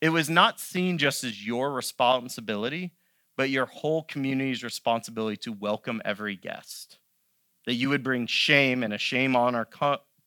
It 0.00 0.10
was 0.10 0.28
not 0.28 0.60
seen 0.60 0.98
just 0.98 1.24
as 1.24 1.46
your 1.46 1.72
responsibility, 1.72 2.92
but 3.36 3.50
your 3.50 3.66
whole 3.66 4.02
community's 4.02 4.64
responsibility 4.64 5.36
to 5.38 5.52
welcome 5.52 6.02
every 6.04 6.36
guest. 6.36 6.98
That 7.66 7.74
you 7.74 7.88
would 7.90 8.02
bring 8.02 8.26
shame 8.26 8.82
and 8.82 8.92
a 8.92 8.98
shame 8.98 9.36
on 9.36 9.54
our 9.54 9.64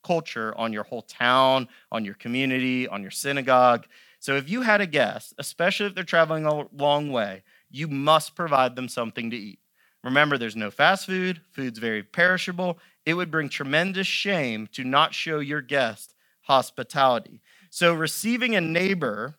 culture, 0.03 0.53
on 0.57 0.73
your 0.73 0.83
whole 0.83 1.01
town, 1.01 1.67
on 1.91 2.05
your 2.05 2.15
community, 2.15 2.87
on 2.87 3.01
your 3.01 3.11
synagogue. 3.11 3.85
So 4.19 4.35
if 4.35 4.49
you 4.49 4.61
had 4.61 4.81
a 4.81 4.87
guest, 4.87 5.33
especially 5.37 5.87
if 5.87 5.95
they're 5.95 6.03
traveling 6.03 6.45
a 6.45 6.67
long 6.73 7.11
way, 7.11 7.43
you 7.71 7.87
must 7.87 8.35
provide 8.35 8.75
them 8.75 8.87
something 8.87 9.29
to 9.31 9.37
eat. 9.37 9.59
Remember, 10.03 10.37
there's 10.37 10.55
no 10.55 10.69
fast 10.69 11.05
food, 11.05 11.41
food's 11.51 11.79
very 11.79 12.03
perishable. 12.03 12.77
It 13.05 13.13
would 13.15 13.31
bring 13.31 13.49
tremendous 13.49 14.07
shame 14.07 14.67
to 14.73 14.83
not 14.83 15.13
show 15.13 15.39
your 15.39 15.61
guest 15.61 16.13
hospitality. 16.41 17.41
So, 17.69 17.93
receiving 17.93 18.55
a 18.55 18.61
neighbor 18.61 19.37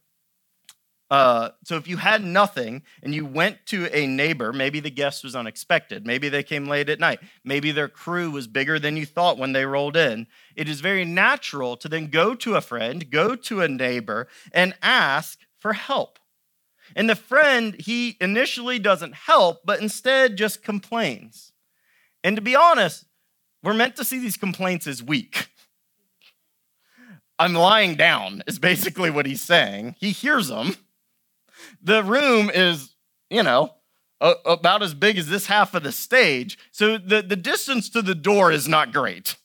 uh, 1.11 1.51
so 1.64 1.77
if 1.77 1.87
you 1.87 1.99
had 1.99 2.25
nothing 2.25 2.83
and 3.03 3.14
you 3.14 3.27
went 3.27 3.67
to 3.67 3.88
a 3.97 4.07
neighbor, 4.07 4.53
maybe 4.53 4.81
the 4.81 4.90
guest 4.90 5.23
was 5.23 5.37
unexpected, 5.37 6.07
maybe 6.07 6.29
they 6.29 6.43
came 6.43 6.67
late 6.67 6.88
at 6.88 6.99
night, 6.99 7.21
maybe 7.45 7.71
their 7.71 7.88
crew 7.88 8.31
was 8.31 8.47
bigger 8.47 8.79
than 8.79 8.97
you 8.97 9.05
thought 9.05 9.38
when 9.38 9.53
they 9.53 9.67
rolled 9.67 9.97
in, 9.97 10.27
it 10.57 10.69
is 10.69 10.81
very 10.81 11.05
natural 11.05 11.77
to 11.77 11.88
then 11.88 12.09
go 12.09 12.35
to 12.35 12.57
a 12.57 12.61
friend, 12.61 13.11
go 13.11 13.37
to 13.37 13.61
a 13.61 13.69
neighbor, 13.69 14.29
and 14.53 14.75
ask 14.83 15.38
for 15.59 15.75
help. 15.75 16.19
And 16.97 17.09
the 17.09 17.17
friend, 17.17 17.77
he 17.79 18.17
initially 18.21 18.79
doesn't 18.79 19.14
help, 19.14 19.61
but 19.64 19.81
instead 19.81 20.37
just 20.37 20.62
complains. 20.62 21.53
And 22.23 22.37
to 22.37 22.43
be 22.43 22.57
honest, 22.57 23.05
we're 23.62 23.75
meant 23.75 23.97
to 23.97 24.05
see 24.05 24.19
these 24.19 24.37
complaints 24.37 24.87
as 24.87 25.03
weak. 25.03 25.49
I'm 27.38 27.55
lying 27.55 27.97
down, 27.97 28.43
is 28.47 28.59
basically 28.59 29.11
what 29.11 29.27
he's 29.27 29.43
saying. 29.43 29.97
He 29.99 30.11
hears 30.11 30.49
them 30.49 30.77
the 31.83 32.03
room 32.03 32.50
is, 32.53 32.94
you 33.31 33.42
know, 33.42 33.74
a, 34.20 34.35
about 34.46 34.83
as 34.83 34.94
big 34.94 35.18
as 35.18 35.29
this 35.29 35.46
half 35.46 35.74
of 35.74 35.83
the 35.83 35.92
stage. 35.92 36.59
So 36.70 36.98
the, 36.98 37.22
the 37.22 37.37
distance 37.37 37.88
to 37.90 38.03
the 38.03 38.14
door 38.14 38.50
is 38.50 38.68
not 38.68 38.92
great. 38.92 39.37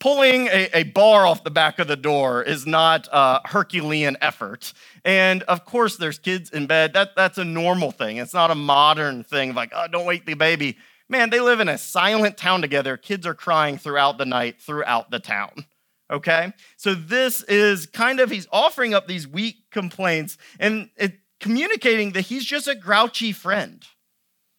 Pulling 0.00 0.48
a, 0.48 0.68
a 0.74 0.82
bar 0.82 1.26
off 1.26 1.44
the 1.44 1.50
back 1.50 1.78
of 1.78 1.88
the 1.88 1.96
door 1.96 2.42
is 2.42 2.66
not 2.66 3.08
a 3.12 3.40
Herculean 3.46 4.16
effort. 4.20 4.72
And 5.04 5.42
of 5.44 5.64
course, 5.64 5.96
there's 5.96 6.18
kids 6.18 6.50
in 6.50 6.66
bed. 6.66 6.92
That, 6.92 7.16
that's 7.16 7.38
a 7.38 7.44
normal 7.44 7.90
thing. 7.90 8.18
It's 8.18 8.34
not 8.34 8.50
a 8.50 8.54
modern 8.54 9.24
thing 9.24 9.54
like, 9.54 9.72
oh, 9.74 9.86
don't 9.90 10.04
wake 10.04 10.26
the 10.26 10.34
baby. 10.34 10.76
Man, 11.08 11.30
they 11.30 11.40
live 11.40 11.60
in 11.60 11.68
a 11.68 11.78
silent 11.78 12.36
town 12.36 12.60
together. 12.60 12.96
Kids 12.96 13.26
are 13.26 13.34
crying 13.34 13.78
throughout 13.78 14.18
the 14.18 14.26
night, 14.26 14.60
throughout 14.60 15.10
the 15.10 15.20
town 15.20 15.66
okay? 16.10 16.52
So 16.76 16.94
this 16.94 17.42
is 17.44 17.86
kind 17.86 18.20
of, 18.20 18.30
he's 18.30 18.46
offering 18.52 18.94
up 18.94 19.06
these 19.06 19.26
weak 19.26 19.70
complaints, 19.70 20.38
and 20.58 20.90
it, 20.96 21.18
communicating 21.40 22.12
that 22.12 22.22
he's 22.22 22.44
just 22.44 22.68
a 22.68 22.74
grouchy 22.74 23.32
friend. 23.32 23.84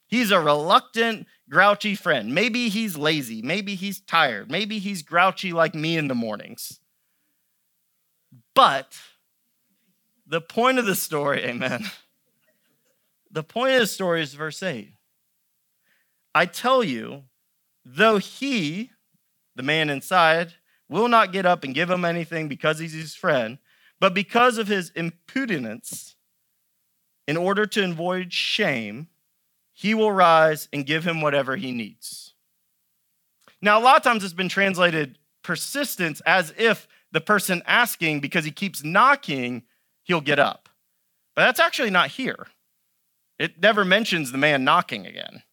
He's 0.07 0.31
a 0.31 0.39
reluctant, 0.39 1.27
grouchy 1.49 1.95
friend. 1.95 2.33
Maybe 2.33 2.69
he's 2.69 2.97
lazy. 2.97 3.41
Maybe 3.41 3.75
he's 3.75 3.99
tired. 3.99 4.51
Maybe 4.51 4.79
he's 4.79 5.01
grouchy 5.01 5.51
like 5.51 5.73
me 5.75 5.97
in 5.97 6.07
the 6.07 6.15
mornings. 6.15 6.79
But 8.53 8.97
the 10.25 10.41
point 10.41 10.79
of 10.79 10.85
the 10.85 10.95
story, 10.95 11.43
amen. 11.43 11.85
The 13.31 13.43
point 13.43 13.73
of 13.73 13.81
the 13.81 13.87
story 13.87 14.21
is 14.21 14.33
verse 14.33 14.63
8. 14.63 14.93
I 16.33 16.45
tell 16.45 16.83
you, 16.83 17.23
though 17.83 18.17
he, 18.17 18.91
the 19.55 19.63
man 19.63 19.89
inside, 19.89 20.53
will 20.87 21.07
not 21.07 21.33
get 21.33 21.45
up 21.45 21.63
and 21.63 21.75
give 21.75 21.89
him 21.89 22.05
anything 22.05 22.47
because 22.47 22.79
he's 22.79 22.93
his 22.93 23.15
friend, 23.15 23.57
but 23.99 24.13
because 24.13 24.57
of 24.57 24.67
his 24.67 24.89
impudence, 24.91 26.14
in 27.27 27.37
order 27.37 27.65
to 27.65 27.83
avoid 27.83 28.31
shame, 28.31 29.07
he 29.73 29.93
will 29.93 30.11
rise 30.11 30.69
and 30.71 30.85
give 30.85 31.05
him 31.05 31.21
whatever 31.21 31.55
he 31.55 31.71
needs. 31.71 32.33
Now, 33.61 33.79
a 33.79 33.81
lot 33.81 33.97
of 33.97 34.03
times 34.03 34.23
it's 34.23 34.33
been 34.33 34.49
translated 34.49 35.17
persistence 35.43 36.21
as 36.25 36.53
if 36.57 36.87
the 37.11 37.21
person 37.21 37.63
asking, 37.65 38.19
because 38.19 38.45
he 38.45 38.51
keeps 38.51 38.83
knocking, 38.83 39.63
he'll 40.03 40.21
get 40.21 40.39
up. 40.39 40.69
But 41.35 41.45
that's 41.45 41.59
actually 41.59 41.89
not 41.89 42.11
here. 42.11 42.47
It 43.39 43.61
never 43.61 43.83
mentions 43.83 44.31
the 44.31 44.37
man 44.37 44.63
knocking 44.63 45.05
again. 45.05 45.43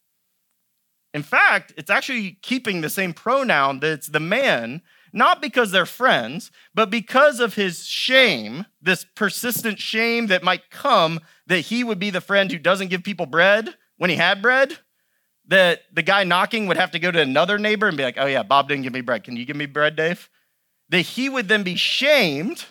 In 1.14 1.22
fact, 1.22 1.74
it's 1.76 1.90
actually 1.90 2.38
keeping 2.42 2.80
the 2.80 2.90
same 2.90 3.12
pronoun 3.12 3.80
that 3.80 3.92
it's 3.92 4.06
the 4.08 4.20
man, 4.20 4.82
not 5.12 5.42
because 5.42 5.70
they're 5.70 5.86
friends, 5.86 6.50
but 6.74 6.90
because 6.90 7.40
of 7.40 7.54
his 7.54 7.86
shame, 7.86 8.66
this 8.80 9.04
persistent 9.14 9.78
shame 9.78 10.28
that 10.28 10.42
might 10.42 10.70
come 10.70 11.20
that 11.46 11.60
he 11.60 11.84
would 11.84 11.98
be 11.98 12.10
the 12.10 12.20
friend 12.20 12.50
who 12.50 12.58
doesn't 12.58 12.88
give 12.88 13.02
people 13.02 13.26
bread 13.26 13.74
when 13.98 14.10
he 14.10 14.16
had 14.16 14.42
bread. 14.42 14.78
That 15.48 15.82
the 15.92 16.02
guy 16.02 16.24
knocking 16.24 16.66
would 16.66 16.76
have 16.76 16.92
to 16.92 16.98
go 16.98 17.10
to 17.10 17.20
another 17.20 17.58
neighbor 17.58 17.88
and 17.88 17.96
be 17.96 18.04
like, 18.04 18.16
oh, 18.16 18.26
yeah, 18.26 18.42
Bob 18.42 18.68
didn't 18.68 18.84
give 18.84 18.92
me 18.92 19.00
bread. 19.00 19.24
Can 19.24 19.36
you 19.36 19.44
give 19.44 19.56
me 19.56 19.66
bread, 19.66 19.96
Dave? 19.96 20.30
That 20.88 21.00
he 21.00 21.28
would 21.28 21.48
then 21.48 21.62
be 21.62 21.74
shamed 21.74 22.66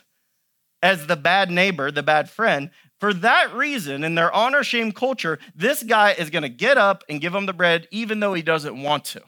as 0.82 1.08
the 1.08 1.16
bad 1.16 1.52
neighbor, 1.52 1.92
the 1.92 2.02
bad 2.02 2.30
friend, 2.30 2.72
for 3.02 3.16
that 3.16 3.56
reason, 3.56 4.04
in 4.04 4.14
their 4.14 4.32
honor 4.32 4.64
shame 4.64 4.92
culture, 4.92 5.40
this 5.56 5.82
guy 5.82 6.12
is 6.12 6.30
to 6.44 6.50
get 6.50 6.78
up 6.78 7.04
and 7.10 7.20
give 7.20 7.34
him 7.34 7.48
the 7.48 7.54
bread 7.54 7.88
even 7.90 8.20
though 8.20 8.36
he 8.36 8.44
doesn't 8.44 8.80
want 8.80 9.06
to. 9.06 9.24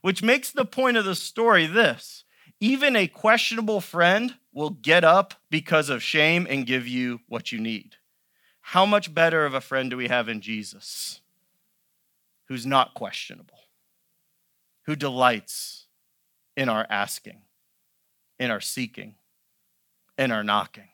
Which 0.00 0.22
makes 0.22 0.50
the 0.50 0.64
point 0.64 0.96
of 0.96 1.04
the 1.04 1.14
story 1.14 1.66
this 1.66 2.24
even 2.60 2.94
a 2.94 3.06
questionable 3.06 3.80
friend 3.80 4.34
will 4.52 4.70
get 4.70 5.02
up 5.02 5.34
because 5.50 5.88
of 5.88 6.02
shame 6.02 6.46
and 6.48 6.66
give 6.66 6.86
you 6.86 7.20
what 7.26 7.52
you 7.52 7.58
need. 7.58 7.96
How 8.60 8.84
much 8.84 9.14
better 9.14 9.46
of 9.46 9.54
a 9.54 9.60
friend 9.60 9.90
do 9.90 9.96
we 9.96 10.08
have 10.08 10.28
in 10.28 10.40
Jesus 10.40 11.20
who's 12.48 12.66
not 12.66 12.94
questionable, 12.94 13.58
who 14.84 14.94
delights 14.94 15.86
in 16.56 16.68
our 16.68 16.86
asking, 16.90 17.42
in 18.38 18.50
our 18.50 18.60
seeking, 18.60 19.14
in 20.18 20.30
our 20.30 20.44
knocking? 20.44 20.88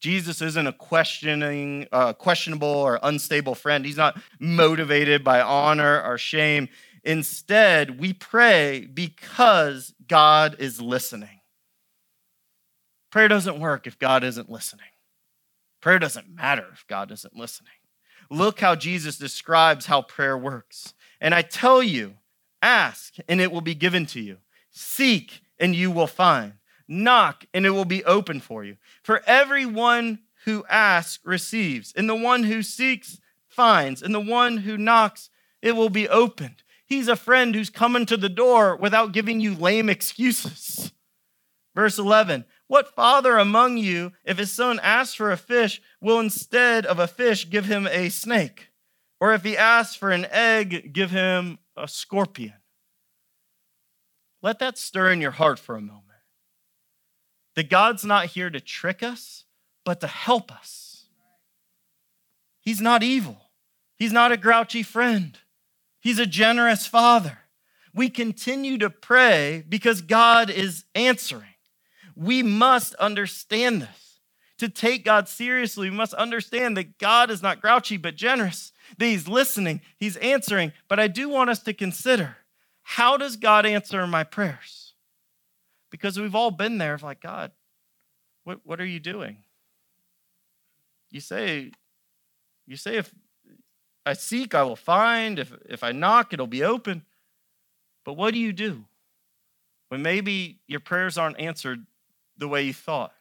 Jesus 0.00 0.40
isn't 0.40 0.66
a 0.66 0.72
questioning, 0.72 1.86
uh, 1.92 2.14
questionable 2.14 2.68
or 2.68 2.98
unstable 3.02 3.54
friend. 3.54 3.84
He's 3.84 3.98
not 3.98 4.18
motivated 4.38 5.22
by 5.22 5.42
honor 5.42 6.02
or 6.02 6.16
shame. 6.16 6.70
Instead, 7.04 7.98
we 8.00 8.12
pray 8.12 8.86
because 8.92 9.94
God 10.06 10.56
is 10.58 10.80
listening. 10.80 11.40
Prayer 13.10 13.28
doesn't 13.28 13.58
work 13.58 13.86
if 13.86 13.98
God 13.98 14.22
isn't 14.22 14.50
listening. 14.50 14.86
Prayer 15.80 15.98
doesn't 15.98 16.28
matter 16.28 16.66
if 16.72 16.86
God 16.86 17.10
isn't 17.10 17.36
listening. 17.36 17.72
Look 18.30 18.60
how 18.60 18.74
Jesus 18.76 19.18
describes 19.18 19.86
how 19.86 20.02
prayer 20.02 20.38
works. 20.38 20.94
And 21.20 21.34
I 21.34 21.42
tell 21.42 21.82
you, 21.82 22.14
ask 22.62 23.14
and 23.28 23.40
it 23.40 23.50
will 23.50 23.60
be 23.60 23.74
given 23.74 24.06
to 24.06 24.20
you. 24.20 24.38
Seek 24.70 25.40
and 25.58 25.74
you 25.74 25.90
will 25.90 26.06
find. 26.06 26.54
Knock, 26.86 27.44
and 27.54 27.64
it 27.64 27.70
will 27.70 27.84
be 27.84 28.04
open 28.04 28.40
for 28.40 28.64
you. 28.64 28.76
For 29.02 29.22
everyone 29.24 30.20
who 30.44 30.64
asks 30.68 31.24
receives, 31.24 31.92
and 31.96 32.08
the 32.08 32.16
one 32.16 32.42
who 32.42 32.64
seeks 32.64 33.20
finds, 33.46 34.02
and 34.02 34.12
the 34.12 34.18
one 34.18 34.58
who 34.58 34.76
knocks, 34.76 35.30
it 35.62 35.76
will 35.76 35.90
be 35.90 36.08
opened. 36.08 36.64
He's 36.90 37.06
a 37.06 37.14
friend 37.14 37.54
who's 37.54 37.70
coming 37.70 38.04
to 38.06 38.16
the 38.16 38.28
door 38.28 38.74
without 38.74 39.12
giving 39.12 39.40
you 39.40 39.54
lame 39.54 39.88
excuses. 39.88 40.92
Verse 41.72 42.00
11 42.00 42.44
What 42.66 42.96
father 42.96 43.38
among 43.38 43.78
you, 43.78 44.10
if 44.24 44.38
his 44.38 44.50
son 44.50 44.80
asks 44.82 45.14
for 45.14 45.30
a 45.30 45.36
fish, 45.36 45.80
will 46.00 46.18
instead 46.18 46.84
of 46.84 46.98
a 46.98 47.06
fish 47.06 47.48
give 47.48 47.66
him 47.66 47.86
a 47.86 48.08
snake? 48.08 48.70
Or 49.20 49.32
if 49.32 49.44
he 49.44 49.56
asks 49.56 49.94
for 49.94 50.10
an 50.10 50.26
egg, 50.32 50.92
give 50.92 51.12
him 51.12 51.60
a 51.76 51.86
scorpion? 51.86 52.54
Let 54.42 54.58
that 54.58 54.76
stir 54.76 55.12
in 55.12 55.20
your 55.20 55.30
heart 55.30 55.60
for 55.60 55.76
a 55.76 55.80
moment. 55.80 56.06
That 57.54 57.70
God's 57.70 58.04
not 58.04 58.26
here 58.26 58.50
to 58.50 58.60
trick 58.60 59.00
us, 59.00 59.44
but 59.84 60.00
to 60.00 60.08
help 60.08 60.50
us. 60.50 61.06
He's 62.60 62.80
not 62.80 63.04
evil. 63.04 63.50
He's 63.96 64.12
not 64.12 64.32
a 64.32 64.36
grouchy 64.36 64.82
friend. 64.82 65.38
He's 66.00 66.18
a 66.18 66.26
generous 66.26 66.86
father. 66.86 67.38
We 67.94 68.08
continue 68.08 68.78
to 68.78 68.90
pray 68.90 69.64
because 69.68 70.00
God 70.00 70.50
is 70.50 70.84
answering. 70.94 71.54
We 72.16 72.42
must 72.42 72.94
understand 72.96 73.82
this. 73.82 74.20
To 74.58 74.68
take 74.68 75.06
God 75.06 75.26
seriously, 75.26 75.88
we 75.88 75.96
must 75.96 76.12
understand 76.14 76.76
that 76.76 76.98
God 76.98 77.30
is 77.30 77.40
not 77.40 77.62
grouchy 77.62 77.96
but 77.96 78.14
generous, 78.14 78.72
that 78.98 79.06
He's 79.06 79.26
listening, 79.26 79.80
He's 79.96 80.16
answering. 80.16 80.72
But 80.86 81.00
I 81.00 81.08
do 81.08 81.30
want 81.30 81.48
us 81.48 81.60
to 81.60 81.72
consider 81.72 82.36
how 82.82 83.16
does 83.16 83.36
God 83.36 83.64
answer 83.64 84.06
my 84.06 84.22
prayers? 84.22 84.92
Because 85.90 86.18
we've 86.18 86.34
all 86.34 86.50
been 86.50 86.76
there 86.76 86.94
of 86.94 87.02
like, 87.02 87.22
God, 87.22 87.52
what, 88.44 88.60
what 88.64 88.80
are 88.80 88.86
you 88.86 89.00
doing? 89.00 89.38
You 91.10 91.20
say, 91.20 91.72
you 92.66 92.76
say, 92.76 92.96
if 92.96 93.14
I 94.06 94.14
seek, 94.14 94.54
I 94.54 94.62
will 94.62 94.76
find. 94.76 95.38
If, 95.38 95.52
if 95.68 95.84
I 95.84 95.92
knock, 95.92 96.32
it'll 96.32 96.46
be 96.46 96.62
open. 96.64 97.04
But 98.04 98.14
what 98.14 98.32
do 98.32 98.40
you 98.40 98.52
do 98.52 98.84
when 99.88 100.02
maybe 100.02 100.58
your 100.66 100.80
prayers 100.80 101.18
aren't 101.18 101.38
answered 101.38 101.84
the 102.36 102.48
way 102.48 102.62
you 102.62 102.72
thought? 102.72 103.12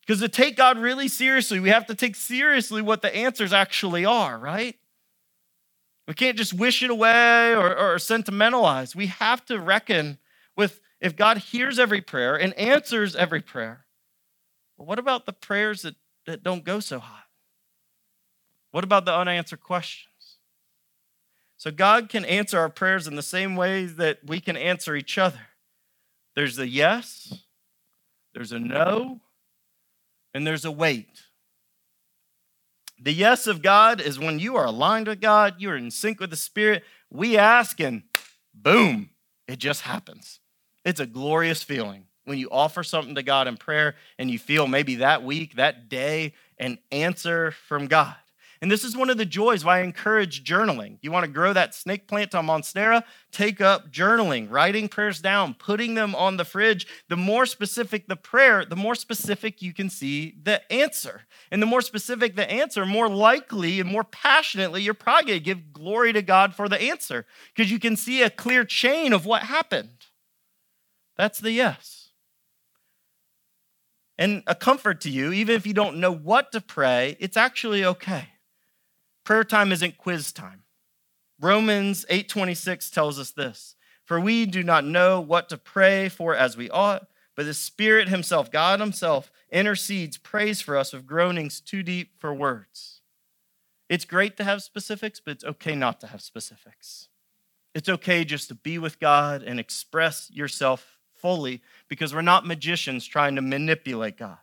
Because 0.00 0.20
to 0.20 0.28
take 0.28 0.56
God 0.56 0.78
really 0.78 1.08
seriously, 1.08 1.60
we 1.60 1.68
have 1.68 1.86
to 1.86 1.94
take 1.94 2.16
seriously 2.16 2.82
what 2.82 3.02
the 3.02 3.14
answers 3.14 3.52
actually 3.52 4.04
are, 4.04 4.38
right? 4.38 4.76
We 6.08 6.14
can't 6.14 6.36
just 6.36 6.52
wish 6.52 6.82
it 6.82 6.90
away 6.90 7.54
or, 7.54 7.76
or 7.76 7.98
sentimentalize. 7.98 8.96
We 8.96 9.06
have 9.06 9.44
to 9.46 9.60
reckon 9.60 10.18
with 10.56 10.80
if 11.00 11.16
God 11.16 11.38
hears 11.38 11.78
every 11.78 12.00
prayer 12.00 12.36
and 12.36 12.54
answers 12.54 13.16
every 13.16 13.40
prayer, 13.40 13.86
well, 14.76 14.86
what 14.86 14.98
about 14.98 15.26
the 15.26 15.32
prayers 15.32 15.82
that, 15.82 15.96
that 16.26 16.42
don't 16.42 16.64
go 16.64 16.80
so 16.80 16.98
hot? 16.98 17.21
What 18.72 18.84
about 18.84 19.04
the 19.04 19.14
unanswered 19.14 19.60
questions? 19.60 20.08
So 21.56 21.70
God 21.70 22.08
can 22.08 22.24
answer 22.24 22.58
our 22.58 22.68
prayers 22.68 23.06
in 23.06 23.14
the 23.14 23.22
same 23.22 23.54
way 23.54 23.84
that 23.84 24.18
we 24.26 24.40
can 24.40 24.56
answer 24.56 24.96
each 24.96 25.16
other. 25.16 25.46
There's 26.34 26.58
a 26.58 26.66
yes, 26.66 27.32
there's 28.34 28.50
a 28.50 28.58
no, 28.58 29.20
and 30.34 30.44
there's 30.46 30.64
a 30.64 30.72
wait. 30.72 31.22
The 33.00 33.12
yes 33.12 33.46
of 33.46 33.62
God 33.62 34.00
is 34.00 34.18
when 34.18 34.38
you 34.38 34.56
are 34.56 34.64
aligned 34.64 35.06
with 35.06 35.20
God, 35.20 35.56
you 35.58 35.70
are 35.70 35.76
in 35.76 35.90
sync 35.90 36.18
with 36.18 36.30
the 36.30 36.36
Spirit. 36.36 36.82
We 37.10 37.36
ask, 37.36 37.78
and 37.80 38.04
boom, 38.54 39.10
it 39.46 39.58
just 39.58 39.82
happens. 39.82 40.40
It's 40.84 41.00
a 41.00 41.06
glorious 41.06 41.62
feeling 41.62 42.06
when 42.24 42.38
you 42.38 42.48
offer 42.50 42.82
something 42.82 43.14
to 43.16 43.22
God 43.22 43.48
in 43.48 43.56
prayer 43.56 43.96
and 44.18 44.30
you 44.30 44.38
feel 44.38 44.66
maybe 44.66 44.96
that 44.96 45.22
week, 45.22 45.56
that 45.56 45.88
day, 45.88 46.34
an 46.58 46.78
answer 46.90 47.50
from 47.50 47.86
God. 47.86 48.14
And 48.62 48.70
this 48.70 48.84
is 48.84 48.96
one 48.96 49.10
of 49.10 49.18
the 49.18 49.26
joys 49.26 49.64
why 49.64 49.80
I 49.80 49.82
encourage 49.82 50.44
journaling. 50.44 50.98
You 51.02 51.10
want 51.10 51.26
to 51.26 51.30
grow 51.30 51.52
that 51.52 51.74
snake 51.74 52.06
plant 52.06 52.32
on 52.32 52.46
Monstera? 52.46 53.02
Take 53.32 53.60
up 53.60 53.90
journaling, 53.90 54.48
writing 54.48 54.88
prayers 54.88 55.20
down, 55.20 55.54
putting 55.54 55.94
them 55.94 56.14
on 56.14 56.36
the 56.36 56.44
fridge. 56.44 56.86
The 57.08 57.16
more 57.16 57.44
specific 57.44 58.06
the 58.06 58.14
prayer, 58.14 58.64
the 58.64 58.76
more 58.76 58.94
specific 58.94 59.62
you 59.62 59.74
can 59.74 59.90
see 59.90 60.36
the 60.40 60.72
answer. 60.72 61.22
And 61.50 61.60
the 61.60 61.66
more 61.66 61.80
specific 61.80 62.36
the 62.36 62.48
answer, 62.48 62.86
more 62.86 63.08
likely 63.08 63.80
and 63.80 63.90
more 63.90 64.04
passionately, 64.04 64.82
you're 64.82 64.94
probably 64.94 65.32
going 65.32 65.40
to 65.40 65.44
give 65.44 65.72
glory 65.72 66.12
to 66.12 66.22
God 66.22 66.54
for 66.54 66.68
the 66.68 66.80
answer 66.80 67.26
because 67.52 67.68
you 67.68 67.80
can 67.80 67.96
see 67.96 68.22
a 68.22 68.30
clear 68.30 68.64
chain 68.64 69.12
of 69.12 69.26
what 69.26 69.42
happened. 69.42 70.06
That's 71.16 71.40
the 71.40 71.50
yes. 71.50 72.10
And 74.16 74.44
a 74.46 74.54
comfort 74.54 75.00
to 75.00 75.10
you, 75.10 75.32
even 75.32 75.56
if 75.56 75.66
you 75.66 75.74
don't 75.74 75.96
know 75.96 76.12
what 76.12 76.52
to 76.52 76.60
pray, 76.60 77.16
it's 77.18 77.36
actually 77.36 77.84
okay. 77.84 78.28
Prayer 79.24 79.44
time 79.44 79.70
isn't 79.72 79.98
quiz 79.98 80.32
time. 80.32 80.64
Romans 81.38 82.04
8:26 82.08 82.90
tells 82.90 83.18
us 83.18 83.30
this, 83.30 83.76
"For 84.04 84.20
we 84.20 84.46
do 84.46 84.62
not 84.62 84.84
know 84.84 85.20
what 85.20 85.48
to 85.48 85.58
pray 85.58 86.08
for 86.08 86.34
as 86.34 86.56
we 86.56 86.68
ought, 86.70 87.08
but 87.34 87.46
the 87.46 87.54
Spirit 87.54 88.08
himself, 88.08 88.50
God 88.50 88.80
himself, 88.80 89.30
intercedes, 89.50 90.18
prays 90.18 90.60
for 90.60 90.76
us 90.76 90.92
with 90.92 91.06
groanings 91.06 91.60
too 91.60 91.82
deep 91.82 92.18
for 92.18 92.34
words." 92.34 93.00
It's 93.88 94.04
great 94.04 94.36
to 94.38 94.44
have 94.44 94.62
specifics, 94.62 95.20
but 95.20 95.32
it's 95.32 95.44
okay 95.44 95.74
not 95.76 96.00
to 96.00 96.08
have 96.08 96.22
specifics. 96.22 97.08
It's 97.74 97.88
okay 97.88 98.24
just 98.24 98.48
to 98.48 98.54
be 98.54 98.78
with 98.78 98.98
God 98.98 99.42
and 99.42 99.58
express 99.60 100.30
yourself 100.30 100.98
fully 101.14 101.62
because 101.88 102.12
we're 102.12 102.22
not 102.22 102.46
magicians 102.46 103.06
trying 103.06 103.36
to 103.36 103.42
manipulate 103.42 104.16
God. 104.16 104.41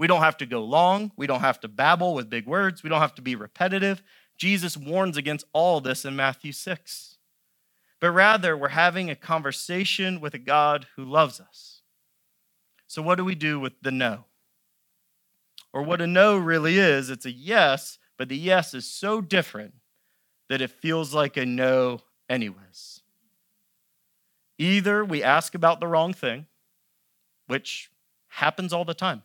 We 0.00 0.06
don't 0.06 0.22
have 0.22 0.38
to 0.38 0.46
go 0.46 0.64
long. 0.64 1.12
We 1.18 1.26
don't 1.26 1.42
have 1.42 1.60
to 1.60 1.68
babble 1.68 2.14
with 2.14 2.30
big 2.30 2.46
words. 2.46 2.82
We 2.82 2.88
don't 2.88 3.02
have 3.02 3.14
to 3.16 3.22
be 3.22 3.36
repetitive. 3.36 4.02
Jesus 4.38 4.74
warns 4.74 5.18
against 5.18 5.44
all 5.52 5.82
this 5.82 6.06
in 6.06 6.16
Matthew 6.16 6.52
6. 6.52 7.18
But 8.00 8.12
rather, 8.12 8.56
we're 8.56 8.68
having 8.68 9.10
a 9.10 9.14
conversation 9.14 10.18
with 10.18 10.32
a 10.32 10.38
God 10.38 10.86
who 10.96 11.04
loves 11.04 11.38
us. 11.38 11.82
So, 12.86 13.02
what 13.02 13.16
do 13.16 13.26
we 13.26 13.34
do 13.34 13.60
with 13.60 13.74
the 13.82 13.90
no? 13.90 14.24
Or 15.70 15.82
what 15.82 16.00
a 16.00 16.06
no 16.06 16.38
really 16.38 16.78
is, 16.78 17.10
it's 17.10 17.26
a 17.26 17.30
yes, 17.30 17.98
but 18.16 18.30
the 18.30 18.38
yes 18.38 18.72
is 18.72 18.86
so 18.86 19.20
different 19.20 19.74
that 20.48 20.62
it 20.62 20.70
feels 20.70 21.12
like 21.12 21.36
a 21.36 21.44
no, 21.44 22.00
anyways. 22.26 23.02
Either 24.58 25.04
we 25.04 25.22
ask 25.22 25.54
about 25.54 25.78
the 25.78 25.86
wrong 25.86 26.14
thing, 26.14 26.46
which 27.48 27.90
happens 28.28 28.72
all 28.72 28.86
the 28.86 28.94
time. 28.94 29.22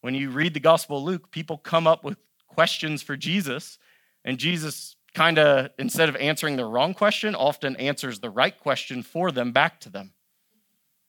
When 0.00 0.14
you 0.14 0.30
read 0.30 0.54
the 0.54 0.60
Gospel 0.60 0.98
of 0.98 1.04
Luke, 1.04 1.30
people 1.30 1.58
come 1.58 1.86
up 1.86 2.04
with 2.04 2.18
questions 2.46 3.02
for 3.02 3.16
Jesus, 3.16 3.78
and 4.24 4.38
Jesus 4.38 4.96
kind 5.14 5.38
of, 5.38 5.70
instead 5.78 6.08
of 6.08 6.16
answering 6.16 6.56
the 6.56 6.64
wrong 6.64 6.94
question, 6.94 7.34
often 7.34 7.76
answers 7.76 8.20
the 8.20 8.30
right 8.30 8.58
question 8.58 9.02
for 9.02 9.32
them 9.32 9.52
back 9.52 9.80
to 9.80 9.90
them. 9.90 10.12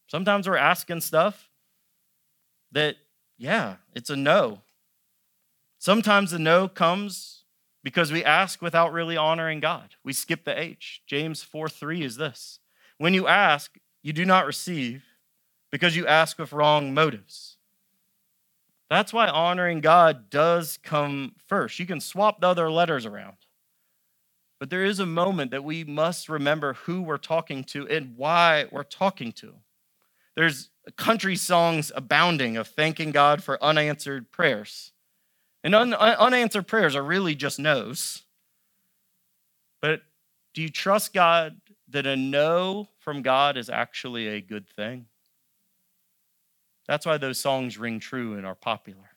Sometimes 0.07 0.47
we're 0.47 0.57
asking 0.57 1.01
stuff 1.01 1.49
that, 2.71 2.95
yeah, 3.37 3.75
it's 3.93 4.09
a 4.09 4.15
no. 4.15 4.61
Sometimes 5.77 6.31
the 6.31 6.39
no 6.39 6.67
comes 6.67 7.43
because 7.83 8.11
we 8.11 8.23
ask 8.23 8.61
without 8.61 8.91
really 8.91 9.15
honoring 9.15 9.59
God. 9.59 9.95
We 10.03 10.13
skip 10.13 10.43
the 10.43 10.59
H. 10.59 11.01
James 11.07 11.43
4 11.43 11.69
3 11.69 12.03
is 12.03 12.17
this 12.17 12.59
When 12.97 13.13
you 13.13 13.27
ask, 13.27 13.77
you 14.01 14.13
do 14.13 14.25
not 14.25 14.45
receive 14.45 15.03
because 15.71 15.95
you 15.95 16.07
ask 16.07 16.37
with 16.37 16.53
wrong 16.53 16.93
motives. 16.93 17.48
That's 18.89 19.13
why 19.13 19.27
honoring 19.27 19.81
God 19.81 20.29
does 20.29 20.79
come 20.81 21.33
first. 21.47 21.79
You 21.79 21.85
can 21.85 22.01
swap 22.01 22.41
the 22.41 22.47
other 22.47 22.71
letters 22.71 23.05
around. 23.05 23.37
But 24.59 24.69
there 24.69 24.83
is 24.83 24.99
a 24.99 25.05
moment 25.05 25.51
that 25.51 25.63
we 25.63 25.83
must 25.83 26.27
remember 26.27 26.73
who 26.73 27.01
we're 27.01 27.17
talking 27.17 27.63
to 27.65 27.87
and 27.87 28.17
why 28.17 28.65
we're 28.71 28.83
talking 28.83 29.31
to. 29.33 29.53
There's 30.35 30.69
country 30.97 31.35
songs 31.35 31.91
abounding 31.95 32.57
of 32.57 32.67
thanking 32.67 33.11
God 33.11 33.43
for 33.43 33.63
unanswered 33.63 34.31
prayers. 34.31 34.91
And 35.63 35.75
un- 35.75 35.93
unanswered 35.93 36.67
prayers 36.67 36.95
are 36.95 37.03
really 37.03 37.35
just 37.35 37.59
no's. 37.59 38.23
But 39.81 40.01
do 40.53 40.61
you 40.61 40.69
trust 40.69 41.13
God 41.13 41.59
that 41.89 42.05
a 42.05 42.15
no 42.15 42.87
from 42.99 43.21
God 43.21 43.55
is 43.55 43.69
actually 43.69 44.27
a 44.27 44.41
good 44.41 44.67
thing? 44.69 45.05
That's 46.89 47.05
why 47.05 47.17
those 47.19 47.39
songs 47.39 47.77
ring 47.77 47.99
true 47.99 48.33
and 48.33 48.47
are 48.47 48.55
popular. 48.55 49.11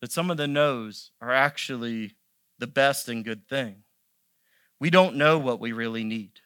That 0.00 0.10
some 0.10 0.30
of 0.30 0.38
the 0.38 0.48
no's 0.48 1.10
are 1.20 1.30
actually 1.30 2.16
the 2.58 2.66
best 2.66 3.06
and 3.06 3.22
good 3.22 3.46
thing. 3.46 3.82
We 4.80 4.88
don't 4.88 5.16
know 5.16 5.38
what 5.38 5.60
we 5.60 5.72
really 5.72 6.02
need, 6.02 6.40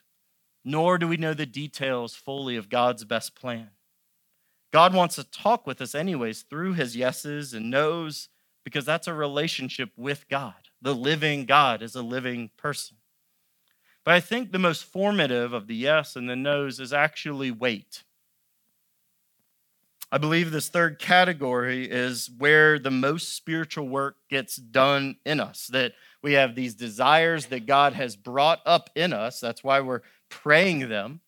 nor 0.65 0.99
do 0.99 1.07
we 1.07 1.19
know 1.19 1.35
the 1.35 1.47
details 1.47 2.17
fully 2.17 2.57
of 2.57 2.69
God's 2.69 3.05
best 3.05 3.37
plan. 3.37 3.71
God 4.73 4.93
wants 4.93 5.15
to 5.15 5.23
talk 5.23 5.69
with 5.69 5.81
us, 5.81 5.95
anyways, 5.95 6.43
through 6.43 6.73
his 6.73 6.97
yeses 6.97 7.55
and 7.55 7.71
nos, 7.71 8.31
because 8.65 8.85
that's 8.85 9.07
a 9.07 9.15
relationship 9.15 9.91
with 9.97 10.29
God. 10.29 10.55
The 10.83 10.97
living 10.97 11.45
God 11.45 11.81
is 11.81 11.95
a 11.95 12.03
living 12.03 12.51
person. 12.57 12.97
But 14.05 14.15
I 14.15 14.21
think 14.21 14.51
the 14.51 14.59
most 14.59 14.83
formative 14.83 15.53
of 15.53 15.69
the 15.69 15.77
yes 15.77 16.17
and 16.17 16.29
the 16.29 16.35
nos 16.35 16.81
is 16.81 16.93
actually 16.93 17.53
wait. 17.53 18.03
I 20.15 20.19
believe 20.19 20.53
this 20.53 20.69
third 20.69 21.01
category 21.01 21.91
is 21.91 22.31
where 22.39 22.79
the 22.79 22.93
most 22.93 23.35
spiritual 23.35 23.89
work 23.89 24.15
gets 24.31 24.55
done 24.55 25.17
in 25.27 25.41
us. 25.41 25.67
That 25.73 25.95
we 26.23 26.35
have 26.35 26.55
these 26.55 26.77
desires 26.77 27.47
that 27.47 27.67
God 27.67 27.95
has 27.95 28.15
brought 28.15 28.61
up 28.65 28.91
in 28.95 29.13
us. 29.13 29.41
That's 29.41 29.65
why 29.65 29.81
we're 29.81 30.03
praying 30.29 30.89
them. 30.89 31.21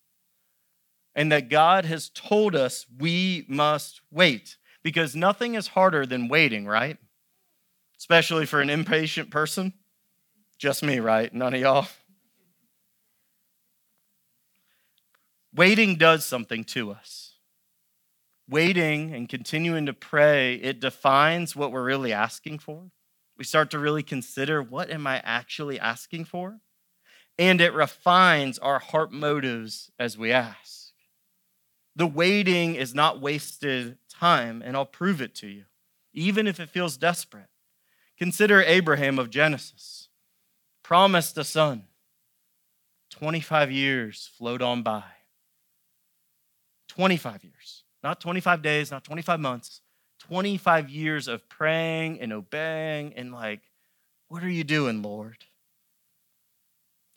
And 1.17 1.33
that 1.33 1.49
God 1.49 1.83
has 1.83 2.07
told 2.07 2.55
us 2.55 2.85
we 2.97 3.43
must 3.49 3.99
wait 4.09 4.55
because 4.83 5.17
nothing 5.17 5.55
is 5.55 5.67
harder 5.67 6.05
than 6.05 6.29
waiting, 6.29 6.65
right? 6.65 6.95
Especially 7.97 8.45
for 8.45 8.61
an 8.61 8.69
impatient 8.69 9.31
person. 9.31 9.73
Just 10.57 10.81
me, 10.81 11.01
right? 11.01 11.33
None 11.33 11.53
of 11.53 11.59
y'all. 11.59 11.87
Waiting 15.53 15.97
does 15.97 16.23
something 16.23 16.63
to 16.63 16.91
us 16.91 17.26
waiting 18.49 19.13
and 19.13 19.27
continuing 19.27 19.85
to 19.85 19.93
pray, 19.93 20.55
it 20.55 20.79
defines 20.79 21.55
what 21.55 21.71
we're 21.71 21.83
really 21.83 22.13
asking 22.13 22.59
for. 22.59 22.91
We 23.37 23.43
start 23.43 23.69
to 23.71 23.79
really 23.79 24.03
consider 24.03 24.63
what 24.63 24.89
am 24.89 25.05
I 25.05 25.21
actually 25.23 25.79
asking 25.79 26.25
for? 26.25 26.59
And 27.37 27.61
it 27.61 27.73
refines 27.73 28.57
our 28.57 28.79
heart 28.79 29.11
motives 29.11 29.91
as 29.99 30.17
we 30.17 30.31
ask. 30.31 30.91
The 31.95 32.07
waiting 32.07 32.75
is 32.75 32.95
not 32.95 33.21
wasted 33.21 33.97
time, 34.09 34.61
and 34.63 34.75
I'll 34.75 34.85
prove 34.85 35.21
it 35.21 35.35
to 35.35 35.47
you, 35.47 35.65
even 36.13 36.47
if 36.47 36.59
it 36.59 36.69
feels 36.69 36.97
desperate. 36.97 37.49
Consider 38.17 38.61
Abraham 38.61 39.19
of 39.19 39.29
Genesis, 39.29 40.09
promised 40.83 41.37
a 41.37 41.43
son. 41.43 41.83
25 43.11 43.71
years 43.71 44.29
flowed 44.37 44.61
on 44.61 44.83
by. 44.83 45.03
25 46.89 47.43
years. 47.43 47.83
Not 48.03 48.21
25 48.21 48.61
days, 48.61 48.91
not 48.91 49.03
25 49.03 49.39
months, 49.39 49.81
25 50.19 50.89
years 50.89 51.27
of 51.27 51.47
praying 51.49 52.19
and 52.21 52.31
obeying 52.31 53.13
and 53.15 53.31
like, 53.31 53.61
what 54.27 54.43
are 54.43 54.49
you 54.49 54.63
doing, 54.63 55.01
Lord? 55.01 55.45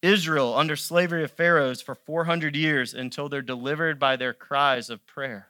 Israel 0.02 0.54
under 0.56 0.76
slavery 0.76 1.24
of 1.24 1.30
Pharaohs 1.30 1.82
for 1.82 1.94
400 1.94 2.56
years 2.56 2.94
until 2.94 3.28
they're 3.28 3.42
delivered 3.42 3.98
by 3.98 4.16
their 4.16 4.32
cries 4.32 4.88
of 4.88 5.06
prayer. 5.06 5.48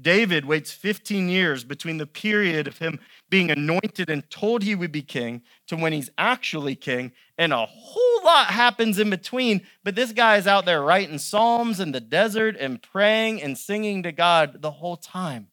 David 0.00 0.44
waits 0.44 0.72
15 0.72 1.28
years 1.28 1.64
between 1.64 1.98
the 1.98 2.06
period 2.06 2.66
of 2.66 2.78
him 2.78 3.00
being 3.28 3.50
anointed 3.50 4.08
and 4.08 4.28
told 4.30 4.62
he 4.62 4.74
would 4.74 4.92
be 4.92 5.02
king 5.02 5.42
to 5.66 5.76
when 5.76 5.92
he's 5.92 6.10
actually 6.16 6.74
king, 6.74 7.12
and 7.36 7.52
a 7.52 7.66
whole 7.66 8.24
lot 8.24 8.46
happens 8.46 8.98
in 8.98 9.10
between. 9.10 9.62
But 9.84 9.96
this 9.96 10.12
guy 10.12 10.36
is 10.36 10.46
out 10.46 10.64
there 10.64 10.82
writing 10.82 11.18
psalms 11.18 11.80
in 11.80 11.92
the 11.92 12.00
desert 12.00 12.56
and 12.58 12.82
praying 12.82 13.42
and 13.42 13.58
singing 13.58 14.02
to 14.04 14.12
God 14.12 14.62
the 14.62 14.70
whole 14.70 14.96
time. 14.96 15.48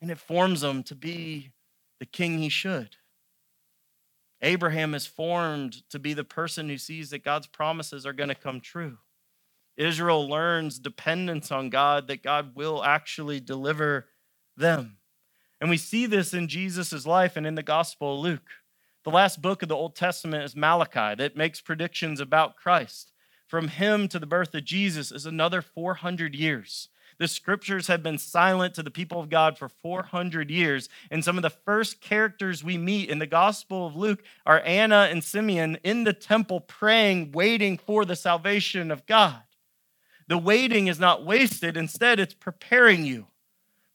And 0.00 0.10
it 0.10 0.18
forms 0.18 0.62
him 0.62 0.82
to 0.84 0.94
be 0.94 1.52
the 2.00 2.06
king 2.06 2.38
he 2.38 2.48
should. 2.48 2.96
Abraham 4.40 4.92
is 4.94 5.06
formed 5.06 5.88
to 5.90 6.00
be 6.00 6.14
the 6.14 6.24
person 6.24 6.68
who 6.68 6.76
sees 6.76 7.10
that 7.10 7.22
God's 7.22 7.46
promises 7.46 8.04
are 8.04 8.12
going 8.12 8.28
to 8.28 8.34
come 8.34 8.60
true. 8.60 8.98
Israel 9.76 10.28
learns 10.28 10.78
dependence 10.78 11.50
on 11.50 11.70
God, 11.70 12.08
that 12.08 12.22
God 12.22 12.54
will 12.54 12.84
actually 12.84 13.40
deliver 13.40 14.06
them. 14.56 14.98
And 15.60 15.70
we 15.70 15.76
see 15.76 16.06
this 16.06 16.34
in 16.34 16.48
Jesus' 16.48 17.06
life 17.06 17.36
and 17.36 17.46
in 17.46 17.54
the 17.54 17.62
Gospel 17.62 18.16
of 18.16 18.20
Luke. 18.20 18.50
The 19.04 19.10
last 19.10 19.40
book 19.42 19.62
of 19.62 19.68
the 19.68 19.76
Old 19.76 19.96
Testament 19.96 20.44
is 20.44 20.54
Malachi 20.54 21.14
that 21.16 21.36
makes 21.36 21.60
predictions 21.60 22.20
about 22.20 22.56
Christ. 22.56 23.12
From 23.46 23.68
him 23.68 24.08
to 24.08 24.18
the 24.18 24.26
birth 24.26 24.54
of 24.54 24.64
Jesus 24.64 25.12
is 25.12 25.26
another 25.26 25.62
400 25.62 26.34
years. 26.34 26.88
The 27.18 27.28
scriptures 27.28 27.86
have 27.86 28.02
been 28.02 28.18
silent 28.18 28.74
to 28.74 28.82
the 28.82 28.90
people 28.90 29.20
of 29.20 29.28
God 29.28 29.58
for 29.58 29.68
400 29.68 30.50
years. 30.50 30.88
And 31.10 31.24
some 31.24 31.36
of 31.36 31.42
the 31.42 31.50
first 31.50 32.00
characters 32.00 32.64
we 32.64 32.78
meet 32.78 33.10
in 33.10 33.18
the 33.18 33.26
Gospel 33.26 33.86
of 33.86 33.94
Luke 33.94 34.24
are 34.46 34.62
Anna 34.64 35.08
and 35.10 35.22
Simeon 35.22 35.78
in 35.84 36.04
the 36.04 36.12
temple 36.12 36.60
praying, 36.60 37.32
waiting 37.32 37.78
for 37.78 38.04
the 38.04 38.16
salvation 38.16 38.90
of 38.90 39.06
God. 39.06 39.42
The 40.28 40.38
waiting 40.38 40.86
is 40.86 40.98
not 40.98 41.24
wasted. 41.24 41.76
Instead, 41.76 42.20
it's 42.20 42.34
preparing 42.34 43.04
you 43.04 43.26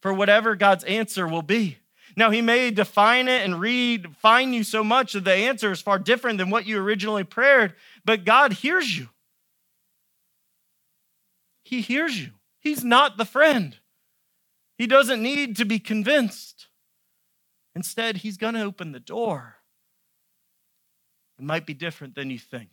for 0.01 0.13
whatever 0.13 0.55
God's 0.55 0.83
answer 0.83 1.27
will 1.27 1.41
be. 1.41 1.77
Now, 2.15 2.31
He 2.31 2.41
may 2.41 2.71
define 2.71 3.27
it 3.27 3.43
and 3.43 3.55
redefine 3.55 4.53
you 4.53 4.63
so 4.63 4.83
much 4.83 5.13
that 5.13 5.23
the 5.23 5.33
answer 5.33 5.71
is 5.71 5.81
far 5.81 5.99
different 5.99 6.37
than 6.37 6.49
what 6.49 6.65
you 6.65 6.79
originally 6.79 7.23
prayed, 7.23 7.73
but 8.05 8.25
God 8.25 8.53
hears 8.53 8.97
you. 8.97 9.09
He 11.63 11.81
hears 11.81 12.19
you. 12.19 12.31
He's 12.59 12.83
not 12.83 13.17
the 13.17 13.25
friend. 13.25 13.77
He 14.77 14.87
doesn't 14.87 15.21
need 15.21 15.57
to 15.57 15.65
be 15.65 15.79
convinced. 15.79 16.67
Instead, 17.75 18.17
He's 18.17 18.37
going 18.37 18.53
to 18.53 18.63
open 18.63 18.91
the 18.91 18.99
door. 18.99 19.55
It 21.37 21.45
might 21.45 21.65
be 21.65 21.73
different 21.73 22.15
than 22.15 22.29
you 22.29 22.39
think, 22.39 22.69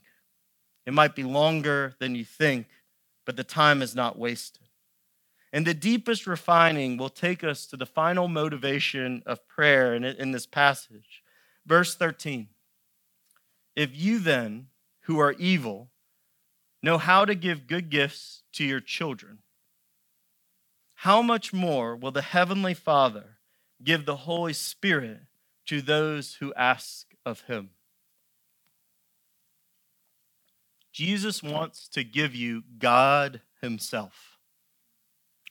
it 0.87 0.95
might 0.95 1.15
be 1.15 1.23
longer 1.23 1.95
than 1.99 2.15
you 2.15 2.25
think 2.25 2.67
but 3.25 3.37
the 3.37 3.45
time 3.45 3.83
is 3.83 3.95
not 3.95 4.19
wasted. 4.19 4.63
And 5.53 5.67
the 5.67 5.75
deepest 5.75 6.27
refining 6.27 6.97
will 6.97 7.09
take 7.09 7.45
us 7.45 7.67
to 7.67 7.77
the 7.77 7.87
final 7.87 8.27
motivation 8.27 9.23
of 9.25 9.47
prayer 9.47 9.95
in, 9.95 10.05
in 10.05 10.33
this 10.33 10.47
passage. 10.47 11.23
Verse 11.65 11.95
13 11.95 12.49
If 13.77 13.91
you 13.95 14.19
then, 14.19 14.67
who 15.03 15.19
are 15.19 15.33
evil, 15.33 15.91
know 16.83 16.99
how 16.99 17.25
to 17.25 17.35
give 17.35 17.67
good 17.67 17.89
gifts 17.89 18.43
to 18.55 18.65
your 18.65 18.81
children, 18.81 19.39
how 20.97 21.23
much 21.23 21.53
more 21.53 21.95
will 21.95 22.11
the 22.11 22.23
Heavenly 22.23 22.75
Father 22.75 23.39
give 23.83 24.07
the 24.07 24.17
Holy 24.17 24.53
Spirit 24.53 25.21
to 25.67 25.81
those 25.81 26.35
who 26.41 26.53
ask 26.55 27.15
of 27.25 27.43
him? 27.43 27.71
Jesus 30.95 31.43
wants 31.43 31.89
to 31.89 32.05
give 32.05 32.37
you 32.37 32.63
God 32.79 33.41
Himself. 33.61 34.39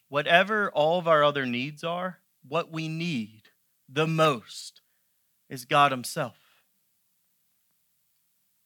Whatever 0.08 0.72
all 0.72 0.98
of 0.98 1.08
our 1.08 1.22
other 1.22 1.46
needs 1.46 1.84
are, 1.84 2.20
what 2.48 2.72
we 2.72 2.88
need 2.88 3.42
the 3.90 4.08
most 4.08 4.80
is 5.50 5.66
God 5.66 5.92
Himself. 5.92 6.38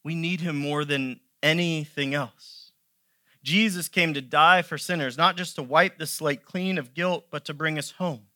We 0.04 0.14
need 0.14 0.42
Him 0.42 0.56
more 0.56 0.86
than 0.86 1.20
anything 1.42 2.14
else. 2.14 2.72
Jesus 3.42 3.90
came 3.90 4.14
to 4.14 4.22
die 4.22 4.62
for 4.62 4.78
sinners, 4.78 5.18
not 5.18 5.36
just 5.36 5.56
to 5.56 5.64
wipe 5.64 5.98
the 5.98 6.06
slate 6.06 6.46
clean 6.46 6.78
of 6.78 6.94
guilt, 6.94 7.26
but 7.32 7.44
to 7.46 7.56
bring 7.56 7.80
us 7.80 7.92
home, 7.92 8.28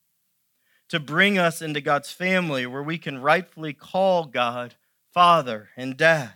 to 0.90 1.00
bring 1.00 1.38
us 1.38 1.62
into 1.62 1.80
God's 1.80 2.12
family 2.12 2.66
where 2.66 2.82
we 2.82 2.98
can 2.98 3.22
rightfully 3.22 3.74
call 3.74 4.26
God 4.26 4.74
Father 5.14 5.70
and 5.78 5.96
Dad. 5.96 6.34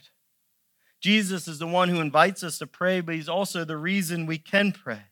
Jesus 1.01 1.47
is 1.47 1.59
the 1.59 1.67
one 1.67 1.89
who 1.89 2.01
invites 2.01 2.43
us 2.43 2.57
to 2.59 2.67
pray, 2.67 3.01
but 3.01 3.15
He's 3.15 3.29
also 3.29 3.63
the 3.63 3.77
reason 3.77 4.25
we 4.25 4.37
can 4.37 4.71
pray. 4.71 5.03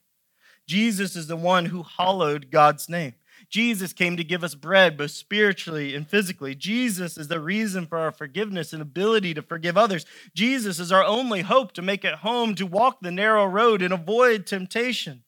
Jesus 0.68 1.16
is 1.16 1.28
the 1.28 1.36
one 1.36 1.66
who 1.66 1.84
hallowed 1.84 2.50
God's 2.50 2.88
name. 2.88 3.16
Jesus 3.50 3.94
came 3.94 4.18
to 4.18 4.24
give 4.24 4.44
us 4.44 4.56
bread, 4.56 4.98
both 4.98 5.12
spiritually 5.12 5.96
and 5.96 6.08
physically. 6.08 6.56
Jesus 6.56 7.18
is 7.18 7.28
the 7.28 7.40
reason 7.40 7.86
for 7.86 7.98
our 7.98 8.12
forgiveness 8.12 8.74
and 8.74 8.82
ability 8.82 9.34
to 9.34 9.42
forgive 9.42 9.78
others. 9.78 10.06
Jesus 10.34 10.80
is 10.80 10.92
our 10.92 11.04
only 11.04 11.42
hope 11.42 11.74
to 11.74 11.82
make 11.82 12.06
it 12.06 12.16
home, 12.16 12.56
to 12.56 12.66
walk 12.66 13.02
the 13.02 13.12
narrow 13.12 13.46
road 13.46 13.82
and 13.82 13.94
avoid 13.94 14.48
temptation. 14.48 15.24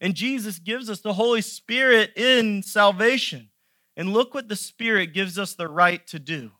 And 0.00 0.14
Jesus 0.14 0.58
gives 0.58 0.88
us 0.88 1.00
the 1.00 1.14
Holy 1.14 1.42
Spirit 1.42 2.12
in 2.16 2.62
salvation. 2.62 3.50
And 3.96 4.12
look 4.12 4.32
what 4.32 4.48
the 4.48 4.56
Spirit 4.56 5.12
gives 5.12 5.38
us 5.38 5.54
the 5.54 5.68
right 5.68 6.06
to 6.06 6.20
do. 6.20 6.52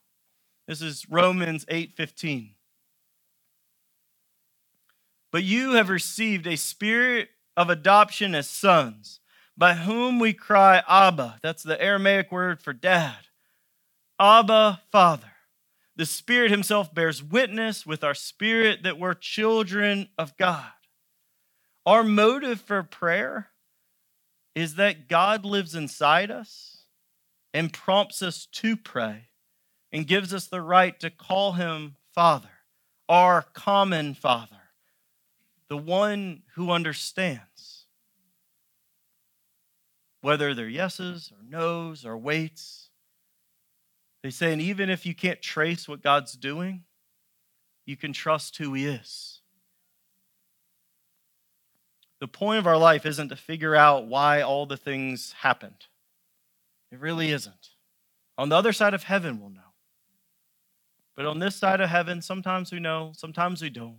This 0.66 0.82
is 0.82 1.06
Romans 1.08 1.64
8 1.68 1.94
15. 1.96 2.54
But 5.30 5.44
you 5.44 5.72
have 5.72 5.88
received 5.88 6.46
a 6.46 6.56
spirit 6.56 7.28
of 7.56 7.70
adoption 7.70 8.34
as 8.34 8.48
sons 8.48 9.20
by 9.56 9.74
whom 9.74 10.18
we 10.18 10.32
cry, 10.32 10.82
Abba. 10.88 11.38
That's 11.42 11.62
the 11.62 11.80
Aramaic 11.82 12.30
word 12.30 12.62
for 12.62 12.72
dad. 12.72 13.16
Abba, 14.18 14.82
Father. 14.90 15.32
The 15.96 16.06
Spirit 16.06 16.52
Himself 16.52 16.94
bears 16.94 17.24
witness 17.24 17.84
with 17.84 18.04
our 18.04 18.14
spirit 18.14 18.84
that 18.84 19.00
we're 19.00 19.14
children 19.14 20.08
of 20.16 20.36
God. 20.36 20.70
Our 21.84 22.04
motive 22.04 22.60
for 22.60 22.84
prayer 22.84 23.48
is 24.54 24.76
that 24.76 25.08
God 25.08 25.44
lives 25.44 25.74
inside 25.74 26.30
us 26.30 26.84
and 27.52 27.72
prompts 27.72 28.22
us 28.22 28.46
to 28.46 28.76
pray 28.76 29.28
and 29.90 30.06
gives 30.06 30.32
us 30.32 30.46
the 30.46 30.62
right 30.62 30.98
to 31.00 31.10
call 31.10 31.52
Him 31.52 31.96
Father, 32.14 32.50
our 33.08 33.42
common 33.42 34.14
Father, 34.14 34.57
the 35.68 35.76
one 35.76 36.42
who 36.54 36.70
understands 36.70 37.84
whether 40.20 40.54
they're 40.54 40.68
yeses 40.68 41.30
or 41.32 41.42
nos 41.48 42.04
or 42.04 42.16
waits. 42.16 42.90
They 44.22 44.30
say, 44.30 44.52
and 44.52 44.60
even 44.60 44.90
if 44.90 45.06
you 45.06 45.14
can't 45.14 45.40
trace 45.40 45.86
what 45.86 46.02
God's 46.02 46.32
doing, 46.32 46.84
you 47.86 47.96
can 47.96 48.12
trust 48.12 48.56
who 48.56 48.74
He 48.74 48.86
is. 48.86 49.40
The 52.20 52.28
point 52.28 52.58
of 52.58 52.66
our 52.66 52.76
life 52.76 53.06
isn't 53.06 53.28
to 53.28 53.36
figure 53.36 53.76
out 53.76 54.08
why 54.08 54.40
all 54.42 54.66
the 54.66 54.76
things 54.76 55.34
happened. 55.40 55.86
It 56.90 56.98
really 56.98 57.30
isn't. 57.30 57.70
On 58.36 58.48
the 58.48 58.56
other 58.56 58.72
side 58.72 58.94
of 58.94 59.04
heaven, 59.04 59.40
we'll 59.40 59.50
know. 59.50 59.60
But 61.14 61.26
on 61.26 61.38
this 61.38 61.54
side 61.54 61.80
of 61.80 61.90
heaven, 61.90 62.20
sometimes 62.22 62.72
we 62.72 62.80
know, 62.80 63.12
sometimes 63.14 63.62
we 63.62 63.70
don't 63.70 63.98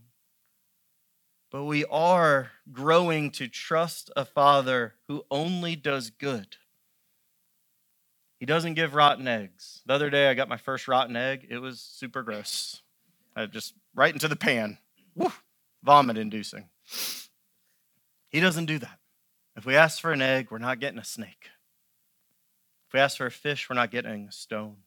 but 1.52 1.64
we 1.64 1.86
are 1.86 2.52
growing 2.72 3.32
to 3.32 3.47
trust 3.47 4.12
a 4.16 4.26
Father 4.26 4.95
who 5.08 5.24
only 5.32 5.76
does 5.76 6.10
good. 6.10 6.58
He 8.39 8.45
doesn't 8.45 8.76
give 8.76 8.95
rotten 8.95 9.28
eggs. 9.28 9.82
The 9.86 9.93
other 9.93 10.10
day, 10.10 10.30
I 10.30 10.34
got 10.34 10.47
my 10.47 10.58
first 10.58 10.88
rotten 10.88 11.16
egg. 11.16 11.47
It 11.50 11.58
was 11.58 11.82
super 11.82 12.24
gross. 12.24 12.82
I 13.36 13.45
just 13.47 13.74
right 13.93 14.14
into 14.14 14.28
the 14.28 14.36
pan. 14.36 14.78
Vomit 15.84 16.18
inducing. 16.18 16.70
He 18.30 18.39
doesn't 18.39 18.66
do 18.66 18.80
that. 18.80 19.00
If 19.56 19.66
we 19.66 19.76
ask 19.76 20.00
for 20.00 20.14
an 20.14 20.22
egg, 20.22 20.52
we're 20.52 20.58
not 20.60 20.80
getting 20.80 21.00
a 21.00 21.04
snake. 21.04 21.50
If 22.88 22.93
we 22.93 23.00
ask 23.00 23.18
for 23.18 23.26
a 23.26 23.32
fish, 23.32 23.70
we're 23.70 23.76
not 23.76 23.91
getting 23.91 24.28
a 24.28 24.32
stone. 24.32 24.78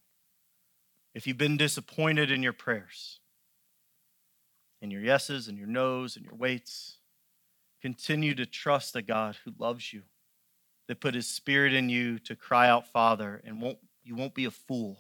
If 1.15 1.27
you've 1.27 1.39
been 1.39 1.57
disappointed 1.59 2.31
in 2.31 2.43
your 2.43 2.55
prayers, 2.55 3.21
and 4.83 4.91
your 4.91 5.01
yeses 5.01 5.47
and 5.49 5.57
your 5.57 5.69
nos 5.69 6.17
and 6.17 6.25
your 6.25 6.35
waits. 6.35 6.99
Continue 7.81 8.35
to 8.35 8.45
trust 8.45 8.97
a 8.97 9.03
God 9.03 9.37
who 9.45 9.53
loves 9.59 9.93
you, 9.93 10.03
that 10.89 11.01
put 11.01 11.15
his 11.15 11.29
spirit 11.29 11.73
in 11.73 11.89
you 11.89 12.19
to 12.19 12.37
cry 12.37 12.69
out, 12.69 12.89
Father, 12.89 13.41
and 13.47 13.63
won't, 13.63 13.79
you 14.05 14.17
won't 14.17 14.35
be 14.35 14.45
a 14.45 14.51
fool 14.51 14.99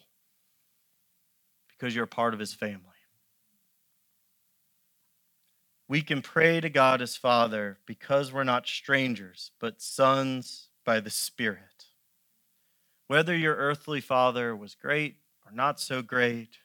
because 1.68 1.94
you're 1.94 2.04
a 2.04 2.08
part 2.08 2.32
of 2.32 2.40
his 2.40 2.54
family. 2.54 2.86
We 5.88 6.00
can 6.00 6.22
pray 6.22 6.60
to 6.60 6.70
God 6.70 7.02
as 7.02 7.16
Father 7.16 7.78
because 7.84 8.32
we're 8.32 8.44
not 8.44 8.66
strangers, 8.66 9.50
but 9.60 9.82
sons 9.82 10.68
by 10.86 11.00
the 11.00 11.10
Spirit. 11.10 11.86
Whether 13.08 13.36
your 13.36 13.56
earthly 13.56 14.00
father 14.00 14.56
was 14.56 14.74
great 14.74 15.16
or 15.44 15.52
not 15.52 15.78
so 15.78 16.00
great, 16.00 16.58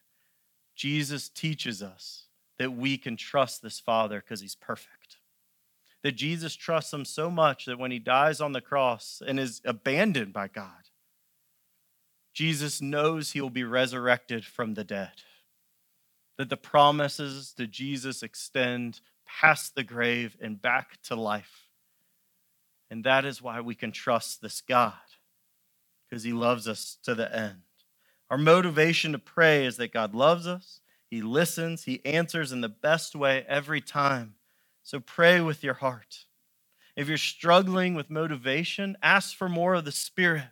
Jesus 0.75 1.27
teaches 1.27 1.83
us 1.83 2.26
that 2.59 2.73
we 2.73 2.97
can 2.97 3.17
trust 3.17 3.61
this 3.61 3.79
Father 3.79 4.19
because 4.19 4.41
he's 4.41 4.55
perfect. 4.55 5.17
That 6.03 6.13
Jesus 6.13 6.55
trusts 6.55 6.93
him 6.93 7.05
so 7.05 7.29
much 7.29 7.65
that 7.65 7.79
when 7.79 7.91
he 7.91 7.99
dies 7.99 8.39
on 8.39 8.53
the 8.53 8.61
cross 8.61 9.21
and 9.25 9.39
is 9.39 9.61
abandoned 9.65 10.33
by 10.33 10.47
God, 10.47 10.89
Jesus 12.33 12.81
knows 12.81 13.31
he 13.31 13.41
will 13.41 13.49
be 13.49 13.63
resurrected 13.63 14.45
from 14.45 14.75
the 14.75 14.83
dead. 14.83 15.23
That 16.37 16.49
the 16.49 16.57
promises 16.57 17.53
to 17.57 17.65
Jesus 17.65 18.21
extend 18.21 19.01
past 19.25 19.73
the 19.75 19.83
grave 19.83 20.37
and 20.39 20.61
back 20.61 21.01
to 21.03 21.15
life. 21.15 21.63
And 22.89 23.03
that 23.03 23.25
is 23.25 23.41
why 23.41 23.59
we 23.59 23.75
can 23.75 23.91
trust 23.91 24.41
this 24.41 24.61
God, 24.61 24.93
because 26.07 26.23
he 26.23 26.31
loves 26.31 26.67
us 26.67 26.97
to 27.03 27.15
the 27.15 27.35
end. 27.35 27.63
Our 28.29 28.37
motivation 28.37 29.13
to 29.13 29.19
pray 29.19 29.65
is 29.65 29.77
that 29.77 29.91
God 29.91 30.13
loves 30.13 30.47
us, 30.47 30.79
he 31.09 31.21
listens, 31.21 31.83
He 31.83 32.05
answers 32.05 32.51
in 32.51 32.61
the 32.61 32.69
best 32.69 33.15
way 33.15 33.45
every 33.47 33.81
time. 33.81 34.35
So 34.83 34.99
pray 34.99 35.41
with 35.41 35.63
your 35.63 35.75
heart. 35.75 36.25
If 36.95 37.07
you're 37.07 37.17
struggling 37.17 37.93
with 37.93 38.09
motivation, 38.09 38.97
ask 39.01 39.35
for 39.35 39.47
more 39.47 39.75
of 39.75 39.85
the 39.85 39.91
Spirit. 39.91 40.49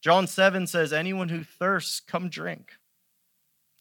John 0.00 0.26
7 0.26 0.66
says, 0.66 0.92
Anyone 0.92 1.28
who 1.28 1.44
thirsts, 1.44 2.00
come 2.00 2.28
drink, 2.28 2.72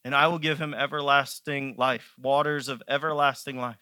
and 0.03 0.13
I 0.13 0.27
will 0.27 0.39
give 0.39 0.59
him 0.59 0.73
everlasting 0.73 1.75
life, 1.77 2.13
waters 2.21 2.67
of 2.67 2.83
everlasting 2.87 3.57
life 3.57 3.77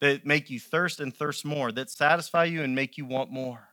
that 0.00 0.24
make 0.24 0.50
you 0.50 0.58
thirst 0.58 1.00
and 1.00 1.14
thirst 1.14 1.44
more, 1.44 1.70
that 1.72 1.90
satisfy 1.90 2.44
you 2.44 2.62
and 2.62 2.74
make 2.74 2.96
you 2.96 3.04
want 3.04 3.30
more. 3.30 3.68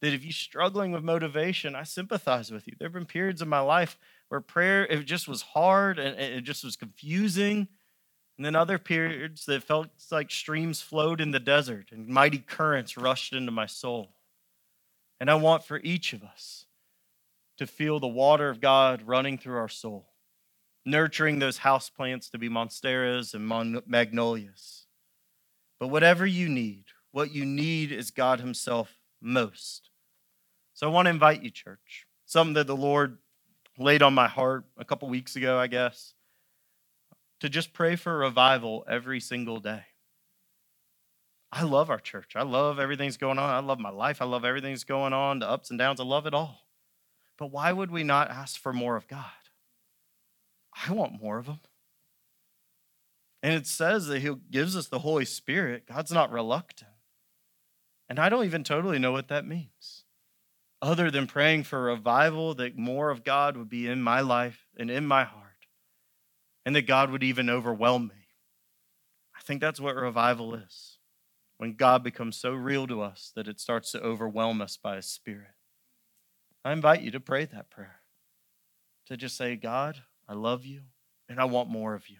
That 0.00 0.12
if 0.12 0.24
you're 0.24 0.32
struggling 0.32 0.90
with 0.90 1.04
motivation, 1.04 1.76
I 1.76 1.84
sympathize 1.84 2.50
with 2.50 2.66
you. 2.66 2.74
There 2.76 2.86
have 2.86 2.94
been 2.94 3.06
periods 3.06 3.40
of 3.40 3.48
my 3.48 3.60
life 3.60 3.96
where 4.32 4.40
prayer 4.40 4.86
it 4.86 5.04
just 5.04 5.28
was 5.28 5.42
hard 5.42 5.98
and 5.98 6.18
it 6.18 6.40
just 6.40 6.64
was 6.64 6.74
confusing. 6.74 7.68
And 8.38 8.46
then 8.46 8.56
other 8.56 8.78
periods 8.78 9.44
that 9.44 9.62
felt 9.62 9.88
like 10.10 10.30
streams 10.30 10.80
flowed 10.80 11.20
in 11.20 11.32
the 11.32 11.38
desert 11.38 11.92
and 11.92 12.08
mighty 12.08 12.38
currents 12.38 12.96
rushed 12.96 13.34
into 13.34 13.52
my 13.52 13.66
soul. 13.66 14.14
And 15.20 15.30
i 15.30 15.34
want 15.34 15.66
for 15.66 15.80
each 15.80 16.14
of 16.14 16.22
us 16.22 16.64
to 17.58 17.66
feel 17.66 18.00
the 18.00 18.08
water 18.08 18.48
of 18.48 18.58
god 18.58 19.02
running 19.02 19.36
through 19.36 19.58
our 19.58 19.68
soul 19.68 20.08
nurturing 20.86 21.38
those 21.38 21.58
house 21.58 21.90
plants 21.90 22.30
to 22.30 22.38
be 22.38 22.48
monsteras 22.48 23.34
and 23.34 23.82
magnolias. 23.86 24.86
But 25.78 25.88
whatever 25.88 26.24
you 26.24 26.48
need 26.48 26.86
what 27.10 27.34
you 27.34 27.44
need 27.44 27.92
is 27.92 28.10
god 28.10 28.40
himself 28.40 28.96
most. 29.20 29.90
So 30.72 30.86
i 30.86 30.90
want 30.90 31.04
to 31.04 31.10
invite 31.10 31.42
you 31.42 31.50
church 31.50 32.06
something 32.24 32.54
that 32.54 32.66
the 32.66 32.74
lord 32.74 33.18
laid 33.78 34.02
on 34.02 34.14
my 34.14 34.28
heart 34.28 34.64
a 34.76 34.84
couple 34.84 35.08
weeks 35.08 35.36
ago, 35.36 35.58
I 35.58 35.66
guess, 35.66 36.14
to 37.40 37.48
just 37.48 37.72
pray 37.72 37.96
for 37.96 38.16
revival 38.16 38.84
every 38.88 39.20
single 39.20 39.60
day. 39.60 39.84
I 41.50 41.64
love 41.64 41.90
our 41.90 41.98
church. 41.98 42.32
I 42.34 42.42
love 42.42 42.78
everything's 42.78 43.18
going 43.18 43.38
on. 43.38 43.50
I 43.50 43.58
love 43.58 43.78
my 43.78 43.90
life. 43.90 44.22
I 44.22 44.24
love 44.24 44.44
everything's 44.44 44.84
going 44.84 45.12
on, 45.12 45.40
the 45.40 45.48
ups 45.48 45.70
and 45.70 45.78
downs. 45.78 46.00
I 46.00 46.04
love 46.04 46.26
it 46.26 46.32
all. 46.32 46.60
But 47.36 47.50
why 47.50 47.72
would 47.72 47.90
we 47.90 48.04
not 48.04 48.30
ask 48.30 48.58
for 48.58 48.72
more 48.72 48.96
of 48.96 49.06
God? 49.06 49.24
I 50.86 50.92
want 50.92 51.20
more 51.20 51.38
of 51.38 51.46
Him. 51.46 51.60
And 53.42 53.54
it 53.54 53.66
says 53.66 54.06
that 54.06 54.20
He 54.20 54.30
gives 54.50 54.76
us 54.76 54.88
the 54.88 55.00
Holy 55.00 55.24
Spirit. 55.26 55.86
God's 55.86 56.12
not 56.12 56.32
reluctant. 56.32 56.90
And 58.08 58.18
I 58.18 58.28
don't 58.28 58.44
even 58.44 58.64
totally 58.64 58.98
know 58.98 59.12
what 59.12 59.28
that 59.28 59.46
means 59.46 60.01
other 60.82 61.10
than 61.10 61.28
praying 61.28 61.62
for 61.62 61.80
revival, 61.80 62.54
that 62.54 62.76
more 62.76 63.10
of 63.10 63.24
God 63.24 63.56
would 63.56 63.68
be 63.68 63.86
in 63.86 64.02
my 64.02 64.20
life 64.20 64.66
and 64.76 64.90
in 64.90 65.06
my 65.06 65.22
heart, 65.22 65.68
and 66.66 66.74
that 66.74 66.88
God 66.88 67.10
would 67.10 67.22
even 67.22 67.48
overwhelm 67.48 68.08
me. 68.08 68.26
I 69.36 69.40
think 69.42 69.60
that's 69.60 69.80
what 69.80 69.94
revival 69.94 70.54
is 70.54 70.98
when 71.56 71.74
God 71.74 72.02
becomes 72.02 72.36
so 72.36 72.52
real 72.52 72.88
to 72.88 73.00
us 73.00 73.30
that 73.36 73.46
it 73.46 73.60
starts 73.60 73.92
to 73.92 74.02
overwhelm 74.02 74.60
us 74.60 74.76
by 74.76 74.96
His 74.96 75.06
Spirit. 75.06 75.54
I 76.64 76.72
invite 76.72 77.02
you 77.02 77.12
to 77.12 77.20
pray 77.20 77.44
that 77.44 77.70
prayer. 77.70 78.00
To 79.06 79.16
just 79.16 79.36
say, 79.36 79.56
God, 79.56 80.02
I 80.28 80.34
love 80.34 80.64
you 80.64 80.82
and 81.28 81.40
I 81.40 81.44
want 81.44 81.68
more 81.68 81.94
of 81.94 82.08
you. 82.08 82.18